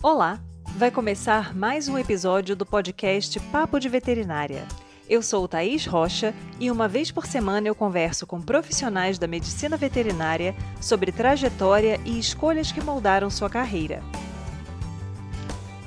Olá! 0.00 0.38
Vai 0.76 0.92
começar 0.92 1.56
mais 1.56 1.88
um 1.88 1.98
episódio 1.98 2.54
do 2.54 2.64
podcast 2.64 3.40
Papo 3.50 3.80
de 3.80 3.88
Veterinária. 3.88 4.64
Eu 5.10 5.20
sou 5.20 5.48
Thaís 5.48 5.86
Rocha 5.86 6.32
e 6.60 6.70
uma 6.70 6.86
vez 6.86 7.10
por 7.10 7.26
semana 7.26 7.66
eu 7.66 7.74
converso 7.74 8.24
com 8.24 8.40
profissionais 8.40 9.18
da 9.18 9.26
medicina 9.26 9.76
veterinária 9.76 10.54
sobre 10.80 11.10
trajetória 11.10 12.00
e 12.04 12.16
escolhas 12.16 12.70
que 12.70 12.80
moldaram 12.80 13.28
sua 13.28 13.50
carreira. 13.50 14.00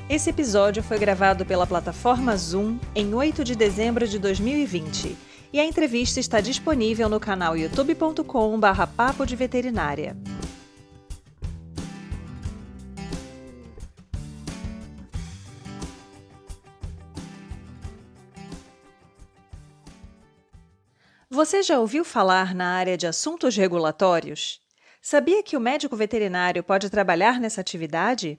Esse 0.09 0.29
episódio 0.29 0.83
foi 0.83 0.99
gravado 0.99 1.45
pela 1.45 1.65
plataforma 1.65 2.35
Zoom 2.35 2.79
em 2.93 3.13
8 3.13 3.45
de 3.45 3.55
dezembro 3.55 4.05
de 4.05 4.19
2020 4.19 5.15
e 5.53 5.59
a 5.59 5.63
entrevista 5.63 6.19
está 6.19 6.41
disponível 6.41 7.07
no 7.07 7.19
canal 7.19 7.55
youtube.com/papo 7.55 9.25
de 9.25 9.35
veterinária. 9.37 10.17
Você 21.41 21.63
já 21.63 21.79
ouviu 21.79 22.05
falar 22.05 22.53
na 22.53 22.75
área 22.75 22.95
de 22.95 23.07
assuntos 23.07 23.57
regulatórios? 23.57 24.61
Sabia 25.01 25.41
que 25.41 25.57
o 25.57 25.59
médico 25.59 25.95
veterinário 25.95 26.63
pode 26.63 26.87
trabalhar 26.87 27.39
nessa 27.39 27.59
atividade? 27.59 28.37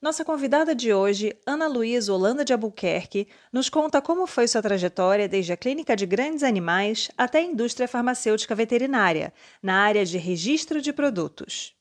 Nossa 0.00 0.24
convidada 0.24 0.74
de 0.74 0.90
hoje, 0.90 1.36
Ana 1.46 1.68
Luísa 1.68 2.10
Holanda 2.14 2.42
de 2.42 2.54
Albuquerque, 2.54 3.28
nos 3.52 3.68
conta 3.68 4.00
como 4.00 4.26
foi 4.26 4.48
sua 4.48 4.62
trajetória 4.62 5.28
desde 5.28 5.52
a 5.52 5.56
clínica 5.56 5.94
de 5.94 6.06
grandes 6.06 6.42
animais 6.42 7.10
até 7.14 7.40
a 7.40 7.42
indústria 7.42 7.86
farmacêutica 7.86 8.54
veterinária, 8.54 9.34
na 9.62 9.74
área 9.82 10.06
de 10.06 10.16
registro 10.16 10.80
de 10.80 10.94
produtos. 10.94 11.76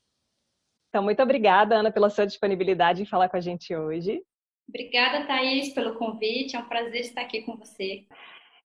Então, 0.89 1.01
muito 1.01 1.23
obrigada, 1.23 1.77
Ana, 1.77 1.89
pela 1.89 2.09
sua 2.09 2.27
disponibilidade 2.27 3.01
em 3.01 3.05
falar 3.05 3.29
com 3.29 3.37
a 3.37 3.41
gente 3.41 3.73
hoje. 3.73 4.21
Obrigada, 4.67 5.25
Thaís, 5.25 5.73
pelo 5.73 5.95
convite. 5.95 6.57
É 6.57 6.59
um 6.59 6.67
prazer 6.67 6.99
estar 6.99 7.21
aqui 7.21 7.44
com 7.44 7.55
você. 7.55 8.05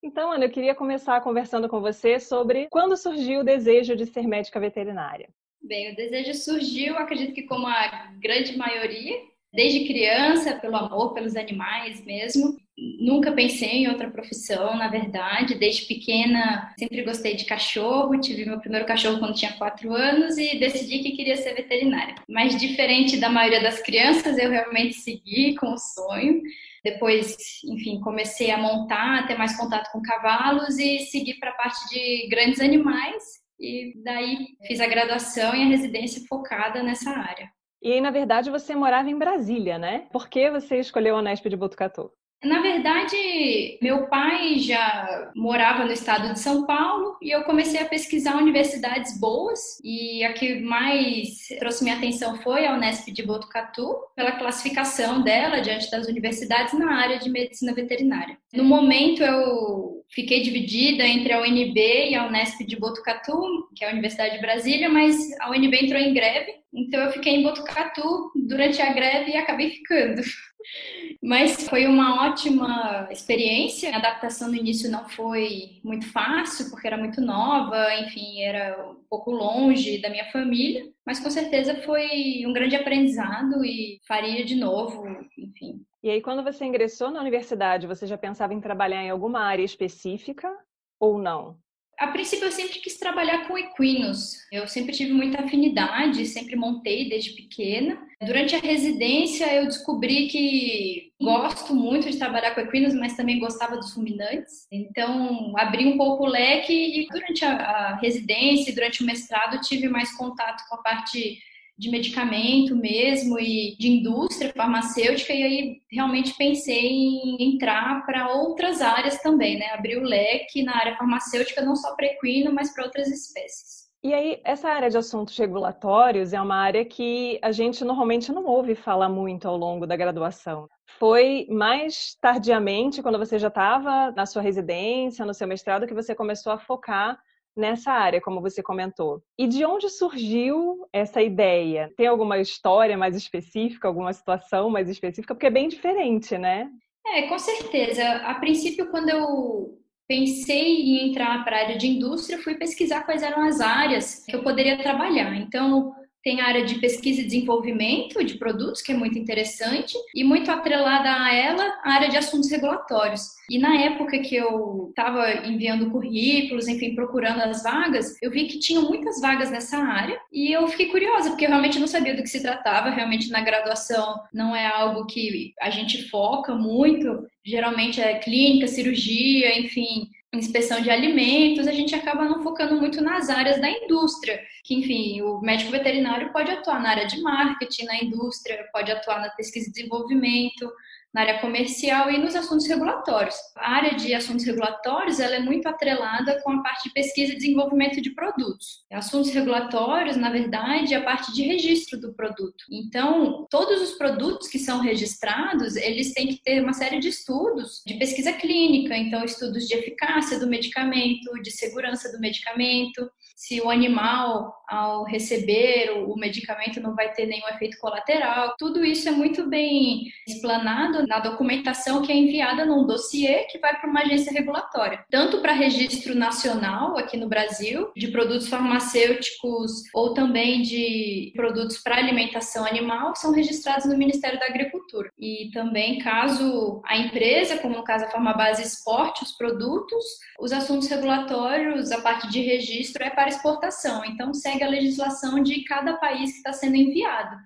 Então, 0.04 0.30
Ana, 0.30 0.44
eu 0.44 0.50
queria 0.50 0.74
começar 0.74 1.18
conversando 1.22 1.66
com 1.66 1.80
você 1.80 2.20
sobre 2.20 2.68
quando 2.70 2.94
surgiu 2.94 3.40
o 3.40 3.44
desejo 3.44 3.96
de 3.96 4.04
ser 4.04 4.28
médica 4.28 4.60
veterinária. 4.60 5.30
Bem, 5.62 5.92
o 5.92 5.96
desejo 5.96 6.34
surgiu, 6.34 6.98
acredito 6.98 7.32
que 7.32 7.44
como 7.44 7.66
a 7.66 8.12
grande 8.20 8.54
maioria, 8.54 9.16
desde 9.50 9.86
criança, 9.86 10.56
pelo 10.56 10.76
amor 10.76 11.14
pelos 11.14 11.34
animais 11.36 12.04
mesmo. 12.04 12.54
Nunca 12.76 13.32
pensei 13.32 13.70
em 13.70 13.88
outra 13.88 14.10
profissão, 14.10 14.76
na 14.76 14.88
verdade. 14.88 15.54
Desde 15.54 15.86
pequena, 15.86 16.74
sempre 16.78 17.02
gostei 17.02 17.34
de 17.34 17.46
cachorro. 17.46 18.20
Tive 18.20 18.44
meu 18.44 18.60
primeiro 18.60 18.84
cachorro 18.84 19.20
quando 19.20 19.36
tinha 19.36 19.54
quatro 19.54 19.94
anos 19.94 20.36
e 20.36 20.58
decidi 20.58 20.98
que 20.98 21.12
queria 21.12 21.36
ser 21.36 21.54
veterinária. 21.54 22.16
Mas, 22.28 22.60
diferente 22.60 23.16
da 23.16 23.30
maioria 23.30 23.62
das 23.62 23.80
crianças, 23.80 24.36
eu 24.36 24.50
realmente 24.50 24.96
segui 24.96 25.54
com 25.54 25.72
o 25.72 25.78
sonho. 25.78 26.42
Depois, 26.84 27.36
enfim, 27.64 27.98
comecei 28.00 28.50
a 28.50 28.58
montar, 28.58 29.26
ter 29.26 29.38
mais 29.38 29.56
contato 29.56 29.90
com 29.90 30.02
cavalos 30.02 30.78
e 30.78 31.00
seguir 31.06 31.38
para 31.40 31.50
a 31.50 31.54
parte 31.54 31.88
de 31.88 32.28
grandes 32.28 32.60
animais. 32.60 33.22
E 33.58 33.94
daí 34.04 34.48
fiz 34.66 34.80
a 34.80 34.86
graduação 34.86 35.54
e 35.54 35.62
a 35.62 35.68
residência 35.68 36.22
focada 36.28 36.82
nessa 36.82 37.10
área. 37.10 37.48
E 37.82 37.92
aí, 37.92 38.00
na 38.00 38.10
verdade, 38.10 38.50
você 38.50 38.74
morava 38.74 39.08
em 39.08 39.18
Brasília, 39.18 39.78
né? 39.78 40.06
Por 40.12 40.28
que 40.28 40.50
você 40.50 40.78
escolheu 40.78 41.16
a 41.16 41.20
Unesp 41.20 41.48
de 41.48 41.56
Botucatu? 41.56 42.10
Na 42.44 42.60
verdade, 42.60 43.78
meu 43.80 44.06
pai 44.06 44.58
já 44.58 45.32
morava 45.34 45.84
no 45.84 45.92
estado 45.92 46.32
de 46.32 46.38
São 46.38 46.66
Paulo 46.66 47.16
e 47.22 47.30
eu 47.30 47.42
comecei 47.44 47.80
a 47.80 47.86
pesquisar 47.86 48.36
universidades 48.36 49.18
boas 49.18 49.60
e 49.82 50.22
a 50.22 50.32
que 50.34 50.60
mais 50.60 51.48
trouxe 51.58 51.82
minha 51.82 51.96
atenção 51.96 52.36
foi 52.36 52.66
a 52.66 52.74
Unesp 52.74 53.10
de 53.10 53.22
Botucatu, 53.22 53.96
pela 54.14 54.32
classificação 54.32 55.22
dela 55.22 55.60
diante 55.60 55.90
das 55.90 56.06
universidades 56.06 56.74
na 56.74 56.94
área 56.94 57.18
de 57.18 57.30
medicina 57.30 57.72
veterinária. 57.72 58.36
No 58.52 58.64
momento 58.64 59.22
eu 59.22 60.04
fiquei 60.10 60.42
dividida 60.42 61.04
entre 61.04 61.32
a 61.32 61.40
UNB 61.40 61.78
e 62.10 62.14
a 62.14 62.26
Unesp 62.26 62.60
de 62.64 62.76
Botucatu, 62.76 63.68
que 63.74 63.84
é 63.84 63.88
a 63.88 63.92
Universidade 63.92 64.36
de 64.36 64.42
Brasília, 64.42 64.88
mas 64.88 65.16
a 65.40 65.50
UNB 65.50 65.74
entrou 65.76 66.00
em 66.00 66.12
greve, 66.14 66.52
então 66.74 67.00
eu 67.00 67.12
fiquei 67.12 67.34
em 67.34 67.42
Botucatu 67.42 68.32
durante 68.34 68.82
a 68.82 68.92
greve 68.92 69.30
e 69.30 69.36
acabei 69.36 69.70
ficando. 69.70 70.22
Mas 71.22 71.68
foi 71.68 71.86
uma 71.86 72.26
ótima 72.26 73.08
experiência. 73.10 73.90
A 73.92 73.98
adaptação 73.98 74.48
no 74.48 74.56
início 74.56 74.90
não 74.90 75.08
foi 75.08 75.80
muito 75.84 76.10
fácil, 76.10 76.70
porque 76.70 76.86
era 76.86 76.96
muito 76.96 77.20
nova, 77.20 77.94
enfim, 77.94 78.42
era 78.42 78.90
um 78.90 79.04
pouco 79.08 79.30
longe 79.30 79.98
da 79.98 80.10
minha 80.10 80.30
família, 80.30 80.90
mas 81.06 81.20
com 81.20 81.30
certeza 81.30 81.82
foi 81.82 82.44
um 82.46 82.52
grande 82.52 82.76
aprendizado 82.76 83.64
e 83.64 84.00
faria 84.06 84.44
de 84.44 84.54
novo, 84.54 85.06
enfim. 85.38 85.84
E 86.02 86.10
aí, 86.10 86.20
quando 86.20 86.42
você 86.42 86.64
ingressou 86.64 87.10
na 87.10 87.20
universidade, 87.20 87.86
você 87.86 88.06
já 88.06 88.18
pensava 88.18 88.52
em 88.52 88.60
trabalhar 88.60 89.02
em 89.02 89.10
alguma 89.10 89.40
área 89.40 89.62
específica 89.62 90.50
ou 90.98 91.18
não? 91.18 91.58
A 91.98 92.08
princípio, 92.08 92.46
eu 92.46 92.52
sempre 92.52 92.80
quis 92.80 92.98
trabalhar 92.98 93.46
com 93.46 93.56
equinos. 93.56 94.32
Eu 94.50 94.66
sempre 94.66 94.92
tive 94.92 95.12
muita 95.12 95.42
afinidade, 95.42 96.26
sempre 96.26 96.56
montei 96.56 97.08
desde 97.08 97.32
pequena. 97.32 97.98
Durante 98.20 98.56
a 98.56 98.60
residência, 98.60 99.52
eu 99.54 99.66
descobri 99.66 100.28
que 100.28 101.12
gosto 101.20 101.74
muito 101.74 102.10
de 102.10 102.18
trabalhar 102.18 102.54
com 102.54 102.60
equinos, 102.60 102.94
mas 102.94 103.16
também 103.16 103.38
gostava 103.38 103.76
dos 103.76 103.94
ruminantes. 103.94 104.66
Então, 104.72 105.52
abri 105.56 105.86
um 105.86 105.96
pouco 105.96 106.24
o 106.24 106.28
leque 106.28 106.72
e 106.72 107.06
durante 107.08 107.44
a, 107.44 107.52
a 107.52 107.96
residência, 107.96 108.74
durante 108.74 109.02
o 109.02 109.06
mestrado, 109.06 109.60
tive 109.60 109.88
mais 109.88 110.14
contato 110.16 110.64
com 110.68 110.76
a 110.76 110.82
parte 110.82 111.38
de 111.76 111.90
medicamento 111.90 112.76
mesmo 112.76 113.38
e 113.38 113.76
de 113.78 113.88
indústria 113.88 114.52
farmacêutica 114.54 115.32
e 115.32 115.42
aí 115.42 115.76
realmente 115.90 116.36
pensei 116.36 116.86
em 116.86 117.54
entrar 117.54 118.06
para 118.06 118.32
outras 118.32 118.80
áreas 118.80 119.20
também, 119.22 119.58
né? 119.58 119.66
Abrir 119.72 119.98
o 119.98 120.04
leque 120.04 120.62
na 120.62 120.76
área 120.76 120.96
farmacêutica 120.96 121.62
não 121.62 121.74
só 121.74 121.94
para 121.96 122.06
equino, 122.06 122.52
mas 122.52 122.72
para 122.72 122.84
outras 122.84 123.08
espécies. 123.08 123.84
E 124.04 124.12
aí, 124.12 124.38
essa 124.44 124.68
área 124.68 124.90
de 124.90 124.98
assuntos 124.98 125.36
regulatórios 125.36 126.34
é 126.34 126.40
uma 126.40 126.56
área 126.56 126.84
que 126.84 127.38
a 127.40 127.50
gente 127.50 127.82
normalmente 127.82 128.30
não 128.30 128.44
ouve 128.44 128.74
falar 128.74 129.08
muito 129.08 129.48
ao 129.48 129.56
longo 129.56 129.86
da 129.86 129.96
graduação. 129.96 130.68
Foi 130.98 131.46
mais 131.50 132.14
tardiamente, 132.20 133.02
quando 133.02 133.18
você 133.18 133.38
já 133.38 133.48
estava 133.48 134.12
na 134.12 134.26
sua 134.26 134.42
residência, 134.42 135.24
no 135.24 135.32
seu 135.32 135.48
mestrado, 135.48 135.86
que 135.86 135.94
você 135.94 136.14
começou 136.14 136.52
a 136.52 136.58
focar 136.58 137.18
nessa 137.56 137.92
área, 137.92 138.20
como 138.20 138.40
você 138.40 138.62
comentou. 138.62 139.22
E 139.38 139.46
de 139.46 139.64
onde 139.64 139.88
surgiu 139.88 140.86
essa 140.92 141.22
ideia? 141.22 141.92
Tem 141.96 142.06
alguma 142.06 142.38
história 142.38 142.96
mais 142.96 143.16
específica, 143.16 143.88
alguma 143.88 144.12
situação 144.12 144.70
mais 144.70 144.88
específica? 144.88 145.34
Porque 145.34 145.46
é 145.46 145.50
bem 145.50 145.68
diferente, 145.68 146.36
né? 146.36 146.68
É, 147.06 147.22
com 147.22 147.38
certeza. 147.38 148.02
A 148.18 148.34
princípio, 148.34 148.90
quando 148.90 149.10
eu 149.10 149.78
pensei 150.08 150.82
em 150.82 151.08
entrar 151.08 151.44
para 151.44 151.56
a 151.56 151.60
área 151.60 151.78
de 151.78 151.86
indústria, 151.86 152.38
fui 152.38 152.54
pesquisar 152.56 153.02
quais 153.02 153.22
eram 153.22 153.42
as 153.42 153.60
áreas 153.60 154.24
que 154.24 154.34
eu 154.34 154.42
poderia 154.42 154.78
trabalhar. 154.78 155.34
Então, 155.36 155.94
tem 156.24 156.40
a 156.40 156.46
área 156.46 156.64
de 156.64 156.76
pesquisa 156.76 157.20
e 157.20 157.24
desenvolvimento 157.24 158.24
de 158.24 158.38
produtos, 158.38 158.80
que 158.80 158.92
é 158.92 158.96
muito 158.96 159.18
interessante, 159.18 159.94
e 160.14 160.24
muito 160.24 160.50
atrelada 160.50 161.10
a 161.10 161.34
ela, 161.34 161.62
a 161.84 161.92
área 161.92 162.08
de 162.08 162.16
assuntos 162.16 162.50
regulatórios. 162.50 163.34
E 163.50 163.58
na 163.58 163.76
época 163.82 164.18
que 164.20 164.34
eu 164.34 164.86
estava 164.88 165.46
enviando 165.46 165.90
currículos, 165.90 166.66
enfim, 166.66 166.94
procurando 166.94 167.42
as 167.42 167.62
vagas, 167.62 168.16
eu 168.22 168.30
vi 168.30 168.46
que 168.46 168.58
tinham 168.58 168.88
muitas 168.88 169.20
vagas 169.20 169.50
nessa 169.50 169.76
área 169.76 170.18
e 170.32 170.50
eu 170.50 170.66
fiquei 170.66 170.86
curiosa, 170.86 171.28
porque 171.28 171.44
eu 171.44 171.50
realmente 171.50 171.78
não 171.78 171.86
sabia 171.86 172.14
do 172.14 172.22
que 172.22 172.28
se 172.28 172.40
tratava. 172.40 172.88
Realmente 172.88 173.30
na 173.30 173.42
graduação 173.42 174.18
não 174.32 174.56
é 174.56 174.66
algo 174.66 175.04
que 175.06 175.52
a 175.60 175.68
gente 175.68 176.08
foca 176.08 176.54
muito, 176.54 177.26
geralmente 177.44 178.00
é 178.00 178.18
clínica, 178.18 178.66
cirurgia, 178.66 179.58
enfim, 179.58 180.08
inspeção 180.34 180.80
de 180.80 180.90
alimentos, 180.90 181.66
a 181.66 181.72
gente 181.72 181.94
acaba 181.94 182.24
não 182.24 182.42
focando 182.42 182.76
muito 182.76 183.00
nas 183.00 183.28
áreas 183.28 183.60
da 183.60 183.70
indústria, 183.70 184.40
que 184.62 184.74
enfim, 184.74 185.22
o 185.22 185.40
médico 185.40 185.70
veterinário 185.70 186.32
pode 186.32 186.50
atuar 186.50 186.82
na 186.82 186.90
área 186.90 187.06
de 187.06 187.20
marketing, 187.20 187.84
na 187.84 187.96
indústria, 187.96 188.68
pode 188.72 188.90
atuar 188.90 189.20
na 189.20 189.30
pesquisa 189.30 189.68
e 189.68 189.72
desenvolvimento, 189.72 190.70
na 191.14 191.20
área 191.20 191.38
comercial 191.38 192.10
e 192.10 192.18
nos 192.18 192.34
assuntos 192.34 192.66
regulatórios. 192.66 193.36
A 193.56 193.76
área 193.76 193.94
de 193.94 194.12
assuntos 194.12 194.44
regulatórios 194.44 195.20
ela 195.20 195.36
é 195.36 195.40
muito 195.40 195.68
atrelada 195.68 196.42
com 196.42 196.50
a 196.50 196.62
parte 196.62 196.88
de 196.88 196.92
pesquisa 196.92 197.32
e 197.32 197.36
desenvolvimento 197.36 198.02
de 198.02 198.10
produtos. 198.10 198.84
Assuntos 198.92 199.30
regulatórios, 199.30 200.16
na 200.16 200.30
verdade, 200.30 200.92
é 200.92 200.96
a 200.96 201.04
parte 201.04 201.32
de 201.32 201.42
registro 201.42 202.00
do 202.00 202.12
produto. 202.12 202.64
Então, 202.70 203.46
todos 203.48 203.80
os 203.80 203.92
produtos 203.92 204.48
que 204.48 204.58
são 204.58 204.80
registrados, 204.80 205.76
eles 205.76 206.12
têm 206.12 206.26
que 206.26 206.42
ter 206.42 206.60
uma 206.60 206.72
série 206.72 206.98
de 206.98 207.08
estudos 207.08 207.82
de 207.86 207.94
pesquisa 207.94 208.32
clínica, 208.32 208.96
então 208.96 209.24
estudos 209.24 209.68
de 209.68 209.74
eficácia 209.74 210.40
do 210.40 210.48
medicamento, 210.48 211.32
de 211.40 211.50
segurança 211.52 212.10
do 212.10 212.18
medicamento, 212.18 213.08
se 213.34 213.60
o 213.60 213.68
animal, 213.68 214.54
ao 214.68 215.04
receber 215.04 215.90
o 216.06 216.16
medicamento, 216.16 216.80
não 216.80 216.94
vai 216.94 217.12
ter 217.12 217.26
nenhum 217.26 217.48
efeito 217.48 217.78
colateral. 217.78 218.54
Tudo 218.58 218.84
isso 218.84 219.08
é 219.08 219.12
muito 219.12 219.48
bem 219.48 220.04
explanado 220.26 221.06
na 221.06 221.18
documentação 221.18 222.02
que 222.02 222.12
é 222.12 222.16
enviada 222.16 222.64
num 222.64 222.86
dossiê 222.86 223.44
que 223.44 223.58
vai 223.58 223.78
para 223.78 223.90
uma 223.90 224.00
agência 224.00 224.32
regulatória, 224.32 225.04
tanto 225.10 225.40
para 225.40 225.52
registro 225.52 226.14
nacional 226.14 226.96
aqui 226.96 227.16
no 227.16 227.28
Brasil, 227.28 227.90
de 227.96 228.08
produtos 228.08 228.48
farmacêuticos 228.48 229.82
ou 229.92 230.14
também 230.14 230.62
de 230.62 231.32
produtos 231.34 231.78
para 231.78 231.96
alimentação 231.96 232.64
animal, 232.64 233.14
são 233.16 233.32
registrados 233.32 233.86
no 233.86 233.96
Ministério 233.96 234.38
da 234.38 234.46
Agricultura. 234.46 235.10
E 235.18 235.50
também, 235.52 235.98
caso 235.98 236.80
a 236.84 236.96
empresa, 236.96 237.58
como 237.58 237.76
no 237.76 237.84
caso 237.84 238.04
a 238.04 238.08
Farmabase, 238.08 238.62
exporte 238.62 239.22
os 239.22 239.32
produtos, 239.32 240.04
os 240.38 240.52
assuntos 240.52 240.88
regulatórios, 240.88 241.90
a 241.92 242.00
parte 242.00 242.28
de 242.30 242.40
registro 242.40 243.02
é 243.02 243.10
para 243.10 243.23
exportação. 243.28 244.04
Então, 244.04 244.32
segue 244.32 244.62
a 244.62 244.68
legislação 244.68 245.42
de 245.42 245.64
cada 245.64 245.96
país 245.96 246.32
que 246.32 246.36
está 246.38 246.52
sendo 246.52 246.76
enviado. 246.76 247.36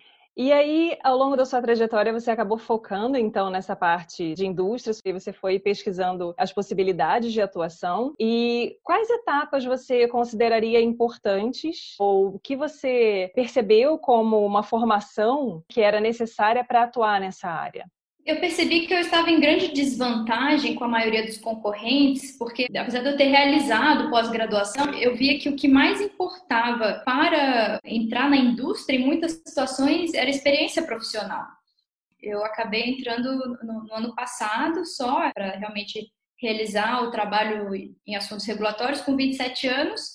E 0.40 0.52
aí, 0.52 0.96
ao 1.02 1.16
longo 1.16 1.34
da 1.34 1.44
sua 1.44 1.60
trajetória, 1.60 2.12
você 2.12 2.30
acabou 2.30 2.56
focando 2.56 3.18
então 3.18 3.50
nessa 3.50 3.74
parte 3.74 4.34
de 4.34 4.46
indústrias 4.46 5.00
e 5.04 5.12
você 5.12 5.32
foi 5.32 5.58
pesquisando 5.58 6.32
as 6.38 6.52
possibilidades 6.52 7.32
de 7.32 7.42
atuação. 7.42 8.14
E 8.20 8.78
quais 8.84 9.10
etapas 9.10 9.64
você 9.64 10.06
consideraria 10.06 10.80
importantes 10.80 11.96
ou 11.98 12.38
que 12.38 12.54
você 12.54 13.32
percebeu 13.34 13.98
como 13.98 14.46
uma 14.46 14.62
formação 14.62 15.64
que 15.68 15.80
era 15.80 16.00
necessária 16.00 16.62
para 16.62 16.84
atuar 16.84 17.20
nessa 17.20 17.48
área? 17.48 17.90
Eu 18.28 18.38
percebi 18.38 18.86
que 18.86 18.92
eu 18.92 18.98
estava 18.98 19.30
em 19.30 19.40
grande 19.40 19.68
desvantagem 19.68 20.74
com 20.74 20.84
a 20.84 20.88
maioria 20.88 21.24
dos 21.24 21.38
concorrentes, 21.38 22.36
porque 22.36 22.66
apesar 22.76 23.00
de 23.00 23.08
eu 23.08 23.16
ter 23.16 23.24
realizado 23.24 24.10
pós-graduação, 24.10 24.92
eu 24.92 25.16
via 25.16 25.38
que 25.38 25.48
o 25.48 25.56
que 25.56 25.66
mais 25.66 25.98
importava 25.98 27.02
para 27.06 27.80
entrar 27.82 28.28
na 28.28 28.36
indústria, 28.36 28.98
em 28.98 29.06
muitas 29.06 29.32
situações, 29.32 30.12
era 30.12 30.28
experiência 30.28 30.82
profissional. 30.82 31.46
Eu 32.20 32.44
acabei 32.44 32.90
entrando 32.90 33.58
no, 33.62 33.84
no 33.84 33.94
ano 33.94 34.14
passado 34.14 34.84
só 34.84 35.32
para 35.32 35.52
realmente 35.52 36.12
realizar 36.38 37.04
o 37.04 37.10
trabalho 37.10 37.70
em 38.06 38.14
assuntos 38.14 38.44
regulatórios 38.44 39.00
com 39.00 39.16
27 39.16 39.68
anos 39.68 40.12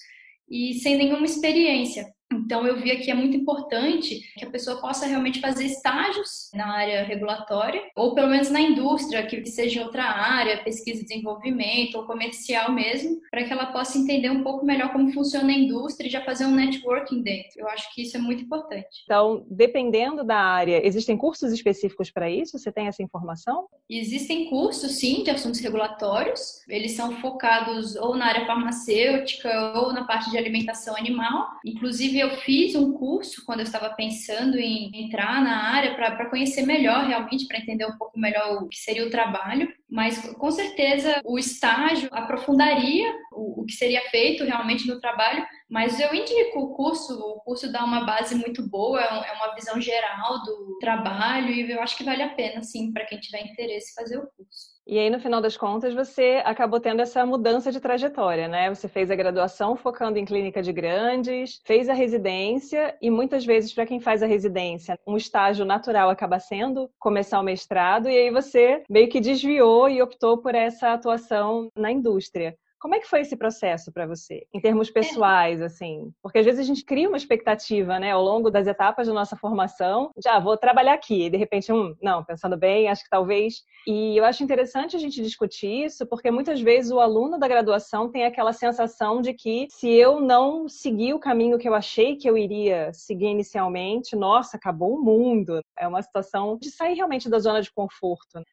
e 0.48 0.76
sem 0.76 0.98
nenhuma 0.98 1.26
experiência. 1.26 2.14
Então, 2.34 2.66
eu 2.66 2.80
via 2.80 3.00
que 3.00 3.12
é 3.12 3.14
muito 3.14 3.38
importante 3.38 4.22
que 4.38 4.46
a 4.46 4.50
pessoa 4.50 4.82
possa 4.82 5.06
realmente 5.06 5.40
fazer 5.40 5.66
estágios 5.66 6.50
na 6.54 6.74
área 6.74 7.04
regulatória, 7.04 7.82
ou 7.96 8.14
pelo 8.14 8.30
menos 8.30 8.50
na 8.50 8.62
indústria, 8.62 9.26
que 9.26 9.46
seja 9.46 9.80
em 9.80 9.84
outra 9.84 10.04
área, 10.04 10.64
pesquisa 10.64 11.02
e 11.02 11.06
desenvolvimento, 11.06 11.96
ou 11.96 12.06
comercial 12.06 12.72
mesmo, 12.72 13.20
para 13.30 13.44
que 13.44 13.54
ela 13.54 13.68
possa 13.68 13.98
entender 13.98 14.30
um 14.30 14.44
pouco 14.44 14.66
melhor 14.66 14.92
como 14.92 15.12
funciona 15.12 15.52
a 15.52 15.58
indústria 15.58 16.08
e 16.08 16.12
já 16.12 16.22
fazer 16.22 16.46
um 16.46 16.56
networking 16.56 17.22
dentro. 17.22 17.60
Eu 17.60 17.68
acho 17.68 17.94
que 17.94 18.02
isso 18.02 18.18
é 18.18 18.20
muito 18.20 18.44
importante. 18.44 19.04
Então, 19.04 19.46
dependendo 19.50 20.24
da 20.24 20.38
área, 20.38 20.86
existem 20.86 21.18
cursos 21.18 21.52
específicos 21.52 22.12
para 22.12 22.30
isso? 22.30 22.58
Você 22.58 22.72
tem 22.72 22.88
essa 22.88 23.04
informação? 23.04 23.68
Existem 23.90 24.50
cursos, 24.50 24.94
sim, 24.94 25.24
de 25.24 25.30
assuntos 25.30 25.60
regulatórios. 25.60 26.62
Eles 26.68 26.94
são 26.94 27.12
focados 27.18 27.96
ou 27.96 28.16
na 28.16 28.26
área 28.26 28.46
farmacêutica 28.46 29.74
ou 29.76 29.94
na 29.94 30.04
parte 30.06 30.30
de 30.32 30.38
alimentação 30.38 30.96
animal. 30.96 31.48
Inclusive, 31.66 32.23
eu 32.24 32.38
fiz 32.38 32.76
um 32.76 32.94
curso 32.94 33.44
quando 33.46 33.60
eu 33.60 33.66
estava 33.66 33.94
pensando 33.94 34.58
em 34.58 34.92
entrar 35.06 35.44
na 35.44 35.74
área 35.74 35.96
para 35.96 36.30
conhecer 36.30 36.66
melhor, 36.66 37.06
realmente, 37.06 37.48
para 37.48 37.60
entender 37.60 37.86
um 37.86 37.98
pouco 37.98 38.20
melhor 38.20 38.64
o 38.64 38.68
que 38.68 38.78
seria 38.78 39.06
o 39.06 39.10
trabalho. 39.10 39.72
Mas 39.90 40.18
com 40.36 40.50
certeza 40.50 41.22
o 41.26 41.38
estágio 41.38 42.10
aprofundaria 42.12 43.14
o, 43.32 43.62
o 43.62 43.66
que 43.66 43.74
seria 43.74 44.02
feito 44.10 44.44
realmente 44.44 44.88
no 44.88 45.00
trabalho. 45.00 45.46
Mas 45.70 46.00
eu 46.00 46.14
indico 46.14 46.60
o 46.60 46.74
curso, 46.76 47.14
o 47.14 47.42
curso 47.42 47.72
dá 47.72 47.84
uma 47.84 48.06
base 48.06 48.36
muito 48.36 48.68
boa, 48.68 49.02
é, 49.02 49.30
é 49.30 49.34
uma 49.34 49.54
visão 49.54 49.80
geral 49.80 50.44
do 50.44 50.78
trabalho 50.80 51.50
e 51.50 51.72
eu 51.72 51.82
acho 51.82 51.98
que 51.98 52.04
vale 52.04 52.24
a 52.24 52.34
pena, 52.34 52.64
sim, 52.64 52.92
para 52.92 53.06
quem 53.06 53.20
tiver 53.20 53.46
interesse 53.46 53.94
fazer 53.94 54.18
o 54.18 54.28
curso. 54.38 54.73
E 54.86 55.00
aí, 55.00 55.10
no 55.10 55.20
final 55.20 55.40
das 55.42 55.56
contas, 55.56 55.94
você 55.94 56.42
acabou 56.44 56.78
tendo 56.78 57.02
essa 57.02 57.26
mudança 57.26 57.72
de 57.72 57.80
trajetória, 57.80 58.50
né? 58.50 58.70
Você 58.70 58.90
fez 58.90 59.10
a 59.10 59.16
graduação 59.16 59.78
focando 59.78 60.20
em 60.20 60.26
clínica 60.26 60.62
de 60.62 60.74
grandes, 60.74 61.62
fez 61.64 61.88
a 61.88 61.94
residência, 61.94 62.94
e 63.02 63.10
muitas 63.10 63.46
vezes, 63.46 63.74
para 63.74 63.86
quem 63.86 64.02
faz 64.02 64.22
a 64.22 64.26
residência, 64.26 65.00
um 65.08 65.16
estágio 65.16 65.64
natural 65.66 66.10
acaba 66.10 66.38
sendo 66.38 66.90
começar 67.00 67.40
o 67.40 67.44
mestrado, 67.44 68.10
e 68.10 68.18
aí 68.18 68.30
você 68.30 68.84
meio 68.90 69.08
que 69.08 69.22
desviou 69.22 69.88
e 69.90 70.02
optou 70.02 70.38
por 70.38 70.54
essa 70.54 70.92
atuação 70.92 71.70
na 71.78 71.90
indústria. 71.90 72.54
Como 72.84 72.96
é 72.96 73.00
que 73.00 73.08
foi 73.08 73.22
esse 73.22 73.38
processo 73.38 73.94
para 73.94 74.06
você, 74.06 74.46
em 74.54 74.60
termos 74.60 74.92
pessoais, 74.92 75.62
assim? 75.62 76.14
Porque 76.22 76.40
às 76.40 76.46
vezes 76.46 76.60
a 76.60 76.66
gente 76.66 76.84
cria 76.84 77.08
uma 77.08 77.16
expectativa, 77.16 77.98
né, 77.98 78.12
ao 78.12 78.22
longo 78.22 78.52
das 78.52 78.68
etapas 78.68 79.08
da 79.08 79.14
nossa 79.14 79.38
formação, 79.38 80.12
já 80.22 80.36
ah, 80.36 80.40
vou 80.42 80.58
trabalhar 80.58 80.94
aqui, 80.94 81.28
e 81.28 81.30
de 81.30 81.38
repente, 81.38 81.72
hum, 81.72 81.96
não, 82.02 82.26
pensando 82.26 82.58
bem, 82.58 82.90
acho 82.90 83.06
que 83.06 83.10
talvez. 83.10 83.64
E 83.88 84.18
eu 84.18 84.26
acho 84.26 84.44
interessante 84.44 84.98
a 84.98 85.00
gente 85.00 85.24
discutir 85.24 85.86
isso, 85.86 86.06
porque 86.06 86.30
muitas 86.30 86.60
vezes 86.60 86.92
o 86.92 87.00
aluno 87.00 87.40
da 87.40 87.48
graduação 87.48 88.12
tem 88.12 88.26
aquela 88.26 88.52
sensação 88.52 89.22
de 89.22 89.34
que 89.34 89.68
se 89.70 89.90
eu 89.90 90.20
não 90.20 90.68
seguir 90.68 91.14
o 91.14 91.20
caminho 91.20 91.58
que 91.58 91.70
eu 91.70 91.74
achei 91.74 92.18
que 92.18 92.30
eu 92.30 92.38
iria 92.38 92.92
seguir 92.92 93.28
inicialmente, 93.28 94.14
nossa, 94.14 94.58
acabou 94.58 94.96
o 94.96 95.02
mundo. 95.02 95.62
É 95.80 95.88
uma 95.88 96.02
situação 96.02 96.58
de 96.58 96.70
sair 96.70 96.96
realmente 96.96 97.30
da 97.30 97.40
zona 97.40 97.62
de 97.62 97.72
conforto. 97.72 98.40
Né? 98.40 98.44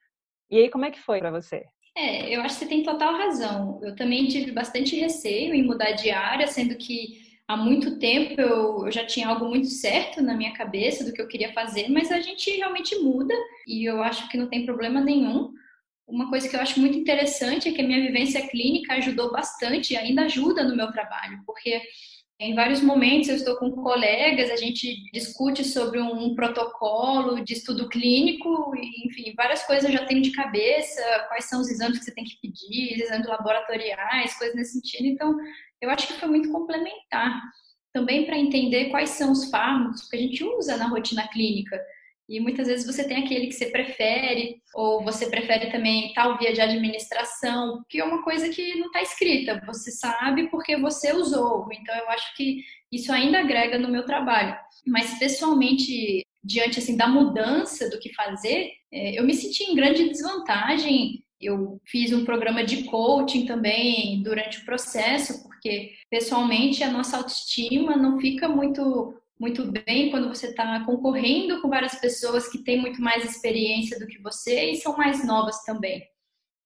E 0.48 0.58
aí, 0.58 0.70
como 0.70 0.84
é 0.84 0.92
que 0.92 1.00
foi 1.00 1.18
para 1.18 1.32
você? 1.32 1.66
É, 1.96 2.34
eu 2.34 2.40
acho 2.42 2.54
que 2.54 2.64
você 2.64 2.68
tem 2.68 2.82
total 2.82 3.16
razão. 3.16 3.80
Eu 3.82 3.94
também 3.96 4.26
tive 4.28 4.52
bastante 4.52 4.96
receio 4.96 5.54
em 5.54 5.62
mudar 5.62 5.92
de 5.92 6.10
área, 6.10 6.46
sendo 6.46 6.76
que 6.76 7.20
há 7.48 7.56
muito 7.56 7.98
tempo 7.98 8.40
eu, 8.40 8.86
eu, 8.86 8.92
já 8.92 9.04
tinha 9.04 9.28
algo 9.28 9.46
muito 9.48 9.68
certo 9.68 10.22
na 10.22 10.34
minha 10.34 10.52
cabeça 10.52 11.04
do 11.04 11.12
que 11.12 11.20
eu 11.20 11.28
queria 11.28 11.52
fazer, 11.52 11.88
mas 11.88 12.12
a 12.12 12.20
gente 12.20 12.50
realmente 12.52 12.94
muda 13.00 13.34
e 13.66 13.84
eu 13.84 14.02
acho 14.02 14.28
que 14.28 14.38
não 14.38 14.48
tem 14.48 14.64
problema 14.64 15.00
nenhum. 15.00 15.52
Uma 16.06 16.28
coisa 16.28 16.48
que 16.48 16.56
eu 16.56 16.60
acho 16.60 16.80
muito 16.80 16.96
interessante 16.96 17.68
é 17.68 17.72
que 17.72 17.80
a 17.80 17.86
minha 17.86 18.00
vivência 18.00 18.46
clínica 18.48 18.94
ajudou 18.94 19.32
bastante 19.32 19.92
e 19.92 19.96
ainda 19.96 20.22
ajuda 20.22 20.64
no 20.64 20.76
meu 20.76 20.90
trabalho, 20.92 21.42
porque 21.44 21.80
em 22.40 22.54
vários 22.54 22.80
momentos 22.80 23.28
eu 23.28 23.36
estou 23.36 23.56
com 23.56 23.70
colegas, 23.70 24.50
a 24.50 24.56
gente 24.56 25.10
discute 25.12 25.62
sobre 25.62 26.00
um 26.00 26.34
protocolo 26.34 27.44
de 27.44 27.52
estudo 27.52 27.86
clínico, 27.86 28.72
enfim, 29.04 29.34
várias 29.36 29.62
coisas 29.64 29.84
eu 29.84 29.92
já 29.92 30.06
tenho 30.06 30.22
de 30.22 30.32
cabeça, 30.32 31.02
quais 31.28 31.44
são 31.44 31.60
os 31.60 31.68
exames 31.68 31.98
que 31.98 32.04
você 32.06 32.14
tem 32.14 32.24
que 32.24 32.40
pedir, 32.40 33.02
exames 33.02 33.28
laboratoriais, 33.28 34.38
coisas 34.38 34.56
nesse 34.56 34.72
sentido. 34.72 35.04
Então, 35.04 35.36
eu 35.82 35.90
acho 35.90 36.06
que 36.06 36.14
foi 36.14 36.28
muito 36.28 36.50
complementar. 36.50 37.42
Também 37.92 38.24
para 38.24 38.38
entender 38.38 38.86
quais 38.86 39.10
são 39.10 39.32
os 39.32 39.50
fármacos 39.50 40.08
que 40.08 40.16
a 40.16 40.20
gente 40.20 40.42
usa 40.42 40.78
na 40.78 40.88
rotina 40.88 41.28
clínica. 41.28 41.78
E 42.30 42.38
muitas 42.38 42.68
vezes 42.68 42.86
você 42.86 43.02
tem 43.02 43.24
aquele 43.24 43.48
que 43.48 43.54
você 43.54 43.66
prefere, 43.66 44.62
ou 44.72 45.02
você 45.02 45.28
prefere 45.28 45.68
também 45.68 46.12
tal 46.14 46.38
via 46.38 46.52
de 46.52 46.60
administração, 46.60 47.84
que 47.88 47.98
é 47.98 48.04
uma 48.04 48.22
coisa 48.22 48.48
que 48.48 48.76
não 48.76 48.86
está 48.86 49.02
escrita, 49.02 49.60
você 49.66 49.90
sabe 49.90 50.48
porque 50.48 50.76
você 50.76 51.12
usou. 51.12 51.66
Então 51.72 51.92
eu 51.96 52.08
acho 52.08 52.36
que 52.36 52.62
isso 52.92 53.12
ainda 53.12 53.40
agrega 53.40 53.80
no 53.80 53.88
meu 53.88 54.06
trabalho. 54.06 54.56
Mas 54.86 55.18
pessoalmente, 55.18 56.24
diante 56.44 56.78
assim 56.78 56.96
da 56.96 57.08
mudança 57.08 57.90
do 57.90 57.98
que 57.98 58.14
fazer, 58.14 58.74
é, 58.92 59.18
eu 59.18 59.24
me 59.24 59.34
senti 59.34 59.64
em 59.64 59.74
grande 59.74 60.08
desvantagem. 60.08 61.24
Eu 61.40 61.80
fiz 61.84 62.12
um 62.12 62.24
programa 62.24 62.62
de 62.62 62.84
coaching 62.84 63.44
também 63.44 64.22
durante 64.22 64.58
o 64.58 64.64
processo, 64.64 65.42
porque 65.42 65.94
pessoalmente 66.08 66.84
a 66.84 66.92
nossa 66.92 67.16
autoestima 67.16 67.96
não 67.96 68.20
fica 68.20 68.48
muito 68.48 69.19
muito 69.40 69.72
bem 69.72 70.10
quando 70.10 70.28
você 70.28 70.48
está 70.48 70.84
concorrendo 70.84 71.62
com 71.62 71.68
várias 71.70 71.94
pessoas 71.94 72.46
que 72.46 72.58
têm 72.58 72.78
muito 72.78 73.00
mais 73.00 73.24
experiência 73.24 73.98
do 73.98 74.06
que 74.06 74.20
você 74.20 74.72
e 74.72 74.76
são 74.76 74.98
mais 74.98 75.26
novas 75.26 75.64
também. 75.64 76.06